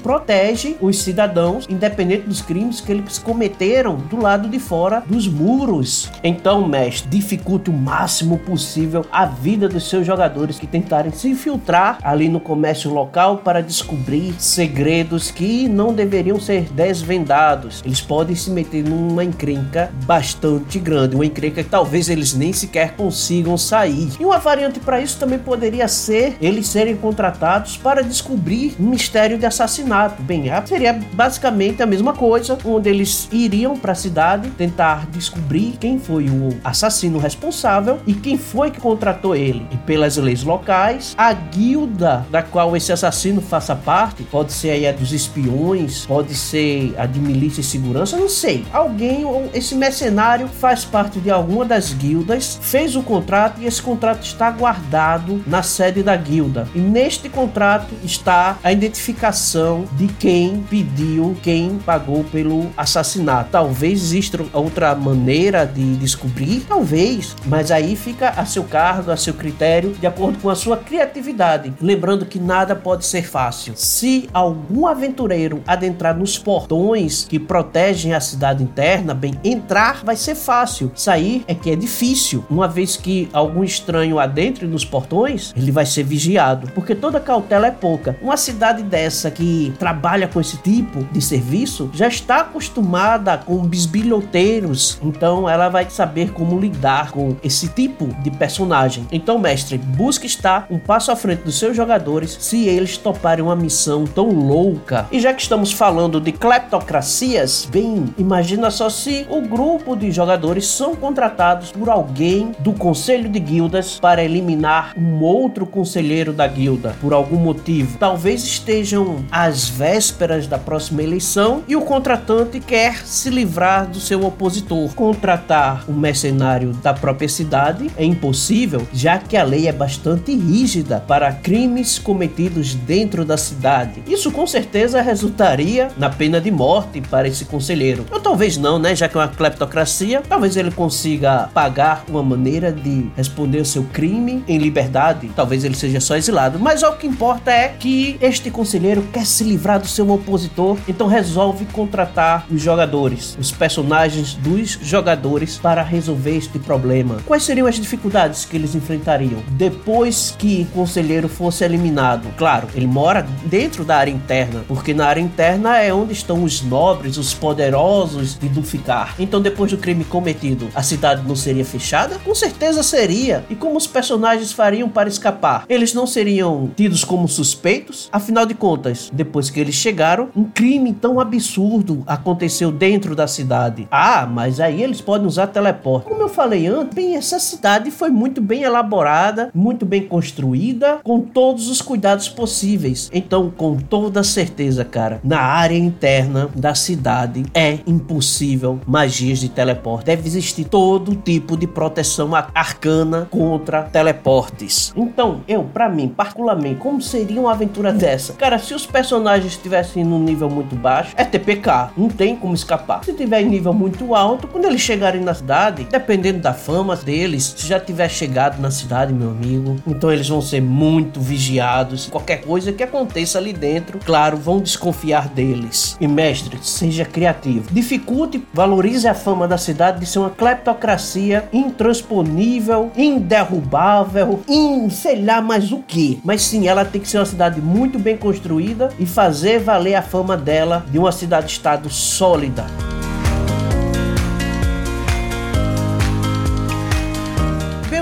protege 0.58 0.76
os 0.80 0.98
cidadãos, 0.98 1.66
independente 1.68 2.26
dos 2.26 2.42
crimes 2.42 2.80
que 2.80 2.90
eles 2.90 3.18
cometeram 3.18 3.96
do 3.96 4.20
lado 4.20 4.48
de 4.48 4.58
fora 4.58 5.02
dos 5.06 5.28
muros. 5.28 6.10
Então, 6.22 6.66
mestre, 6.66 7.08
dificulte 7.08 7.70
o 7.70 7.72
máximo 7.72 8.38
possível 8.38 9.06
a 9.12 9.24
vida 9.24 9.68
dos 9.68 9.88
seus 9.88 10.06
jogadores 10.06 10.58
que 10.58 10.66
tentarem 10.66 11.12
se 11.12 11.28
infiltrar 11.28 11.98
ali 12.02 12.28
no 12.28 12.40
comércio 12.40 12.92
local 12.92 13.38
para 13.38 13.62
descobrir 13.62 14.34
segredos 14.38 15.30
que 15.30 15.68
não 15.68 15.92
deveriam 15.92 16.40
ser 16.40 16.64
desvendados. 16.72 17.82
Eles 17.84 18.00
podem 18.00 18.34
se 18.34 18.50
meter 18.50 18.82
numa 18.82 19.24
encrenca 19.24 19.92
bastante 20.04 20.78
grande, 20.78 21.14
uma 21.14 21.26
encrenca 21.26 21.62
que 21.62 21.70
talvez 21.70 22.08
eles 22.08 22.34
nem 22.34 22.52
sequer 22.52 22.96
consigam 22.96 23.56
sair. 23.56 24.10
E 24.18 24.24
uma 24.24 24.38
variante 24.38 24.80
para 24.80 25.00
isso 25.00 25.18
também 25.18 25.38
poderia 25.38 25.86
ser 25.86 26.36
eles 26.40 26.66
serem 26.68 26.96
contratados 26.96 27.76
para 27.76 28.02
descobrir 28.02 28.74
um 28.80 28.90
mistério 28.90 29.38
de 29.38 29.46
assassinato 29.46 29.68
assassinato. 29.68 30.22
Bem, 30.48 30.66
seria 30.66 30.98
basicamente 31.12 31.82
a 31.82 31.86
mesma 31.86 32.14
coisa, 32.14 32.56
onde 32.64 32.88
eles 32.88 33.28
iriam 33.30 33.76
para 33.76 33.92
a 33.92 33.94
cidade 33.94 34.48
tentar 34.50 35.06
descobrir 35.10 35.76
quem 35.78 35.98
foi 35.98 36.30
o 36.30 36.48
assassino 36.64 37.18
responsável 37.18 37.98
e 38.06 38.14
quem 38.14 38.38
foi 38.38 38.70
que 38.70 38.80
contratou 38.80 39.36
ele. 39.36 39.66
E 39.70 39.76
pelas 39.78 40.16
leis 40.16 40.42
locais, 40.42 41.14
a 41.18 41.32
guilda 41.32 42.24
da 42.30 42.42
qual 42.42 42.74
esse 42.76 42.90
assassino 42.90 43.42
faça 43.42 43.76
parte, 43.76 44.22
pode 44.22 44.52
ser 44.52 44.70
aí 44.70 44.86
a 44.86 44.92
dos 44.92 45.12
espiões, 45.12 46.06
pode 46.06 46.34
ser 46.34 46.94
a 46.96 47.04
de 47.04 47.20
milícia 47.20 47.60
e 47.60 47.64
segurança, 47.64 48.16
não 48.16 48.28
sei. 48.28 48.64
Alguém 48.72 49.24
ou 49.24 49.50
esse 49.52 49.74
mercenário 49.74 50.48
faz 50.48 50.84
parte 50.84 51.20
de 51.20 51.30
alguma 51.30 51.64
das 51.64 51.92
guildas, 51.92 52.58
fez 52.62 52.96
o 52.96 53.02
contrato 53.02 53.60
e 53.60 53.66
esse 53.66 53.82
contrato 53.82 54.22
está 54.22 54.50
guardado 54.50 55.42
na 55.46 55.62
sede 55.62 56.02
da 56.02 56.16
guilda. 56.16 56.66
E 56.74 56.78
neste 56.78 57.28
contrato 57.28 57.94
está 58.02 58.56
a 58.62 58.72
identificação 58.72 59.84
de 59.92 60.06
quem 60.06 60.37
pediu, 60.70 61.36
quem 61.42 61.78
pagou 61.78 62.24
pelo 62.24 62.66
assassinato. 62.76 63.50
Talvez 63.50 64.02
exista 64.02 64.44
outra 64.52 64.94
maneira 64.94 65.64
de 65.66 65.96
descobrir, 65.96 66.60
talvez, 66.68 67.36
mas 67.46 67.70
aí 67.70 67.96
fica 67.96 68.30
a 68.30 68.44
seu 68.44 68.64
cargo, 68.64 69.10
a 69.10 69.16
seu 69.16 69.34
critério, 69.34 69.92
de 69.92 70.06
acordo 70.06 70.38
com 70.38 70.50
a 70.50 70.54
sua 70.54 70.76
criatividade. 70.76 71.72
Lembrando 71.80 72.26
que 72.26 72.38
nada 72.38 72.74
pode 72.74 73.04
ser 73.06 73.26
fácil. 73.26 73.74
Se 73.76 74.28
algum 74.32 74.86
aventureiro 74.86 75.62
adentrar 75.66 76.16
nos 76.16 76.38
portões 76.38 77.24
que 77.24 77.38
protegem 77.38 78.14
a 78.14 78.20
cidade 78.20 78.62
interna, 78.62 79.14
bem, 79.14 79.34
entrar 79.44 80.04
vai 80.04 80.16
ser 80.16 80.34
fácil, 80.34 80.90
sair 80.94 81.44
é 81.46 81.54
que 81.54 81.70
é 81.70 81.76
difícil. 81.76 82.44
Uma 82.50 82.68
vez 82.68 82.96
que 82.96 83.28
algum 83.32 83.62
estranho 83.62 84.18
adentre 84.18 84.66
nos 84.66 84.84
portões, 84.84 85.52
ele 85.56 85.70
vai 85.70 85.86
ser 85.86 86.02
vigiado, 86.02 86.70
porque 86.74 86.94
toda 86.94 87.20
cautela 87.20 87.66
é 87.66 87.70
pouca. 87.70 88.16
Uma 88.22 88.36
cidade 88.36 88.82
dessa 88.82 89.30
que 89.30 89.72
trabalha 89.78 90.17
com 90.26 90.40
esse 90.40 90.56
tipo 90.58 91.04
de 91.12 91.20
serviço 91.20 91.90
já 91.92 92.08
está 92.08 92.40
acostumada 92.40 93.38
com 93.38 93.58
bisbilhoteiros, 93.66 94.98
então 95.02 95.48
ela 95.48 95.68
vai 95.68 95.88
saber 95.88 96.32
como 96.32 96.58
lidar 96.58 97.10
com 97.10 97.36
esse 97.42 97.68
tipo 97.68 98.06
de 98.22 98.30
personagem. 98.30 99.06
Então, 99.12 99.38
mestre, 99.38 99.78
busque 99.78 100.26
estar 100.26 100.66
um 100.70 100.78
passo 100.78 101.12
à 101.12 101.16
frente 101.16 101.42
dos 101.42 101.58
seus 101.58 101.76
jogadores 101.76 102.36
se 102.40 102.66
eles 102.66 102.96
toparem 102.96 103.44
uma 103.44 103.56
missão 103.56 104.04
tão 104.04 104.30
louca. 104.30 105.06
E 105.12 105.20
já 105.20 105.32
que 105.32 105.42
estamos 105.42 105.72
falando 105.72 106.20
de 106.20 106.32
cleptocracias, 106.32 107.68
bem, 107.70 108.06
imagina 108.18 108.70
só 108.70 108.88
se 108.90 109.26
o 109.28 109.42
grupo 109.42 109.94
de 109.94 110.10
jogadores 110.10 110.66
são 110.66 110.94
contratados 110.94 111.70
por 111.72 111.88
alguém 111.88 112.52
do 112.58 112.72
conselho 112.72 113.28
de 113.28 113.38
guildas 113.38 113.98
para 114.00 114.24
eliminar 114.24 114.92
um 114.96 115.22
outro 115.22 115.66
conselheiro 115.66 116.32
da 116.32 116.46
guilda 116.46 116.96
por 117.00 117.12
algum 117.12 117.36
motivo. 117.36 117.98
Talvez 117.98 118.42
estejam 118.44 119.24
as 119.30 119.68
vésperas 119.68 120.07
vésperas 120.08 120.46
da 120.46 120.58
próxima 120.58 121.02
eleição 121.02 121.62
e 121.68 121.76
o 121.76 121.82
contratante 121.82 122.60
quer 122.60 123.04
se 123.04 123.28
livrar 123.28 123.86
do 123.86 124.00
seu 124.00 124.24
opositor. 124.24 124.94
Contratar 124.94 125.84
um 125.88 125.92
mercenário 125.92 126.72
da 126.82 126.94
própria 126.94 127.28
cidade 127.28 127.90
é 127.96 128.04
impossível, 128.04 128.86
já 128.92 129.18
que 129.18 129.36
a 129.36 129.42
lei 129.42 129.68
é 129.68 129.72
bastante 129.72 130.34
rígida 130.34 131.04
para 131.06 131.32
crimes 131.32 131.98
cometidos 131.98 132.74
dentro 132.74 133.24
da 133.24 133.36
cidade. 133.36 134.02
Isso 134.06 134.30
com 134.30 134.46
certeza 134.46 135.02
resultaria 135.02 135.88
na 135.98 136.08
pena 136.08 136.40
de 136.40 136.50
morte 136.50 137.00
para 137.02 137.28
esse 137.28 137.44
conselheiro. 137.44 138.06
Ou 138.10 138.20
talvez 138.20 138.56
não, 138.56 138.78
né? 138.78 138.96
Já 138.96 139.08
que 139.08 139.16
é 139.16 139.20
uma 139.20 139.28
cleptocracia, 139.28 140.22
talvez 140.26 140.56
ele 140.56 140.70
consiga 140.70 141.50
pagar 141.52 142.04
uma 142.08 142.22
maneira 142.22 142.72
de 142.72 143.10
responder 143.14 143.60
o 143.60 143.64
seu 143.64 143.84
crime 143.84 144.42
em 144.48 144.58
liberdade. 144.58 145.30
Talvez 145.36 145.64
ele 145.64 145.76
seja 145.76 146.00
só 146.00 146.16
exilado. 146.16 146.58
Mas 146.58 146.82
o 146.82 146.92
que 146.92 147.06
importa 147.06 147.50
é 147.50 147.68
que 147.68 148.16
este 148.20 148.50
conselheiro 148.50 149.02
quer 149.12 149.26
se 149.26 149.44
livrar 149.44 149.80
do 149.80 149.86
seu 149.98 150.08
opositor, 150.10 150.78
então 150.86 151.08
resolve 151.08 151.64
contratar 151.66 152.46
os 152.48 152.62
jogadores, 152.62 153.36
os 153.40 153.50
personagens 153.50 154.34
dos 154.34 154.78
jogadores 154.80 155.58
para 155.58 155.82
resolver 155.82 156.36
este 156.36 156.56
problema. 156.56 157.16
Quais 157.26 157.42
seriam 157.42 157.66
as 157.66 157.74
dificuldades 157.74 158.44
que 158.44 158.56
eles 158.56 158.76
enfrentariam 158.76 159.42
depois 159.50 160.36
que 160.38 160.68
o 160.70 160.74
conselheiro 160.74 161.28
fosse 161.28 161.64
eliminado? 161.64 162.28
Claro, 162.36 162.68
ele 162.76 162.86
mora 162.86 163.26
dentro 163.46 163.84
da 163.84 163.96
área 163.96 164.12
interna, 164.12 164.64
porque 164.68 164.94
na 164.94 165.04
área 165.06 165.20
interna 165.20 165.78
é 165.78 165.92
onde 165.92 166.12
estão 166.12 166.44
os 166.44 166.62
nobres, 166.62 167.16
os 167.16 167.34
poderosos 167.34 168.38
de 168.38 168.48
Dulficar. 168.48 169.16
Então, 169.18 169.40
depois 169.40 169.72
do 169.72 169.78
crime 169.78 170.04
cometido, 170.04 170.68
a 170.76 170.82
cidade 170.82 171.26
não 171.26 171.34
seria 171.34 171.64
fechada? 171.64 172.20
Com 172.20 172.36
certeza 172.36 172.84
seria. 172.84 173.44
E 173.50 173.56
como 173.56 173.76
os 173.76 173.86
personagens 173.86 174.52
fariam 174.52 174.88
para 174.88 175.08
escapar? 175.08 175.64
Eles 175.68 175.92
não 175.92 176.06
seriam 176.06 176.70
tidos 176.76 177.02
como 177.02 177.26
suspeitos? 177.26 178.08
Afinal 178.12 178.46
de 178.46 178.54
contas, 178.54 179.10
depois 179.12 179.50
que 179.50 179.58
eles 179.58 179.74
chegaram, 179.88 180.28
um 180.36 180.44
crime 180.44 180.92
tão 180.92 181.18
absurdo 181.18 182.02
aconteceu 182.06 182.70
dentro 182.70 183.16
da 183.16 183.26
cidade. 183.26 183.88
Ah, 183.90 184.28
mas 184.30 184.60
aí 184.60 184.82
eles 184.82 185.00
podem 185.00 185.26
usar 185.26 185.46
teleporte. 185.46 186.08
Como 186.08 186.20
eu 186.20 186.28
falei 186.28 186.66
antes, 186.66 186.94
bem, 186.94 187.16
essa 187.16 187.38
cidade 187.38 187.90
foi 187.90 188.10
muito 188.10 188.42
bem 188.42 188.64
elaborada, 188.64 189.50
muito 189.54 189.86
bem 189.86 190.06
construída, 190.06 190.98
com 191.02 191.20
todos 191.20 191.70
os 191.70 191.80
cuidados 191.80 192.28
possíveis. 192.28 193.08
Então, 193.14 193.50
com 193.50 193.76
toda 193.76 194.22
certeza, 194.22 194.84
cara, 194.84 195.20
na 195.24 195.40
área 195.40 195.78
interna 195.78 196.50
da 196.54 196.74
cidade 196.74 197.46
é 197.54 197.78
impossível 197.86 198.78
magias 198.86 199.38
de 199.38 199.48
teleporte. 199.48 200.04
Deve 200.04 200.28
existir 200.28 200.64
todo 200.64 201.16
tipo 201.16 201.56
de 201.56 201.66
proteção 201.66 202.34
arcana 202.34 203.26
contra 203.30 203.84
teleportes. 203.84 204.92
Então, 204.94 205.40
eu, 205.48 205.64
para 205.64 205.88
mim, 205.88 206.08
particularmente, 206.08 206.80
como 206.80 207.00
seria 207.00 207.40
uma 207.40 207.52
aventura 207.52 207.90
dessa? 207.90 208.34
Cara, 208.34 208.58
se 208.58 208.74
os 208.74 208.84
personagens 208.84 209.56
estivessem 209.80 210.04
num 210.04 210.18
nível 210.18 210.50
muito 210.50 210.74
baixo, 210.74 211.12
é 211.16 211.24
TPK, 211.24 211.90
não 211.96 212.08
tem 212.08 212.34
como 212.36 212.54
escapar. 212.54 213.04
Se 213.04 213.12
tiver 213.12 213.42
em 213.42 213.48
nível 213.48 213.72
muito 213.72 214.14
alto, 214.14 214.46
quando 214.46 214.64
eles 214.64 214.80
chegarem 214.80 215.20
na 215.20 215.34
cidade, 215.34 215.86
dependendo 215.90 216.40
da 216.40 216.52
fama 216.52 216.96
deles, 216.96 217.54
se 217.56 217.66
já 217.66 217.78
tiver 217.78 218.08
chegado 218.08 218.60
na 218.60 218.70
cidade, 218.70 219.12
meu 219.12 219.30
amigo, 219.30 219.76
então 219.86 220.12
eles 220.12 220.28
vão 220.28 220.40
ser 220.40 220.60
muito 220.60 221.20
vigiados. 221.20 222.08
Qualquer 222.08 222.42
coisa 222.42 222.72
que 222.72 222.82
aconteça 222.82 223.38
ali 223.38 223.52
dentro, 223.52 223.98
claro, 224.04 224.36
vão 224.36 224.60
desconfiar 224.60 225.28
deles. 225.28 225.96
E 226.00 226.08
mestre, 226.08 226.58
seja 226.62 227.04
criativo. 227.04 227.68
Dificulte, 227.72 228.42
valorize 228.52 229.06
a 229.06 229.14
fama 229.14 229.46
da 229.46 229.58
cidade 229.58 230.00
de 230.00 230.06
ser 230.06 230.18
uma 230.18 230.30
cleptocracia 230.30 231.48
intransponível, 231.52 232.90
inderrubável, 232.96 234.40
em 234.48 234.88
sei 234.90 235.22
lá 235.22 235.40
mais 235.40 235.72
o 235.72 235.78
que. 235.78 236.20
Mas 236.24 236.42
sim, 236.42 236.66
ela 236.66 236.84
tem 236.84 237.00
que 237.00 237.08
ser 237.08 237.18
uma 237.18 237.26
cidade 237.26 237.60
muito 237.60 237.98
bem 237.98 238.16
construída 238.16 238.88
e 238.98 239.06
fazer 239.06 239.60
valer 239.68 239.96
a 239.96 240.00
fama 240.00 240.34
dela 240.34 240.82
de 240.90 240.98
uma 240.98 241.12
cidade-estado 241.12 241.90
sólida. 241.90 242.64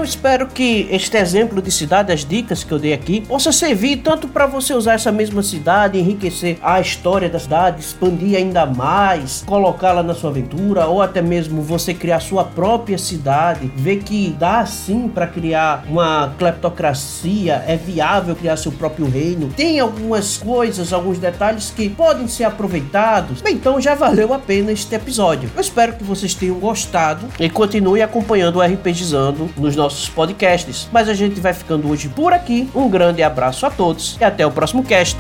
Espero 0.07 0.47
que 0.47 0.89
este 0.91 1.17
exemplo 1.17 1.61
de 1.61 1.71
cidade, 1.71 2.13
as 2.13 2.25
dicas 2.25 2.63
que 2.63 2.73
eu 2.73 2.79
dei 2.79 2.93
aqui, 2.93 3.21
possa 3.21 3.51
servir 3.51 3.99
tanto 3.99 4.29
para 4.29 4.47
você 4.47 4.73
usar 4.73 4.95
essa 4.95 5.11
mesma 5.11 5.43
cidade, 5.43 5.99
enriquecer 5.99 6.59
a 6.63 6.81
história 6.81 7.29
da 7.29 7.39
cidade, 7.39 7.81
expandir 7.81 8.39
ainda 8.39 8.65
mais, 8.65 9.43
colocá-la 9.47 10.03
na 10.03 10.15
sua 10.15 10.31
aventura, 10.31 10.87
ou 10.87 11.03
até 11.03 11.21
mesmo 11.21 11.61
você 11.61 11.93
criar 11.93 12.21
sua 12.21 12.45
própria 12.45 12.97
cidade, 12.97 13.71
ver 13.77 13.99
que 13.99 14.35
dá 14.39 14.65
sim 14.65 15.09
para 15.09 15.27
criar 15.27 15.85
uma 15.89 16.33
cleptocracia, 16.39 17.65
é 17.67 17.77
viável 17.77 18.37
criar 18.37 18.57
seu 18.57 18.73
próprio 18.73 19.09
reino. 19.09 19.49
Tem 19.57 19.81
algumas 19.81 20.39
coisas, 20.39 20.93
alguns 20.93 21.19
detalhes 21.19 21.73
que 21.75 21.89
podem 21.89 22.29
ser 22.29 22.45
aproveitados. 22.45 23.41
Bem, 23.41 23.55
então 23.55 23.81
já 23.81 23.95
valeu 23.95 24.33
a 24.33 24.39
pena 24.39 24.71
este 24.71 24.95
episódio. 24.95 25.51
Eu 25.55 25.61
espero 25.61 25.95
que 25.95 26.05
vocês 26.05 26.35
tenham 26.35 26.59
gostado 26.61 27.27
e 27.41 27.51
continue 27.51 28.03
acompanhando 28.03 28.57
o 28.57 28.63
RPGizando 28.63 29.51
nos 29.57 29.75
nossos 29.77 30.09
podcasts. 30.09 30.89
Mas 30.93 31.09
a 31.09 31.15
gente 31.15 31.41
vai 31.41 31.55
ficando 31.55 31.89
hoje 31.89 32.09
por 32.09 32.33
aqui. 32.33 32.69
Um 32.75 32.89
grande 32.89 33.23
abraço 33.23 33.67
a 33.67 33.71
todos 33.71 34.17
e 34.21 34.25
até 34.25 34.47
o 34.47 34.51
próximo 34.51 34.83
cast. 34.83 35.17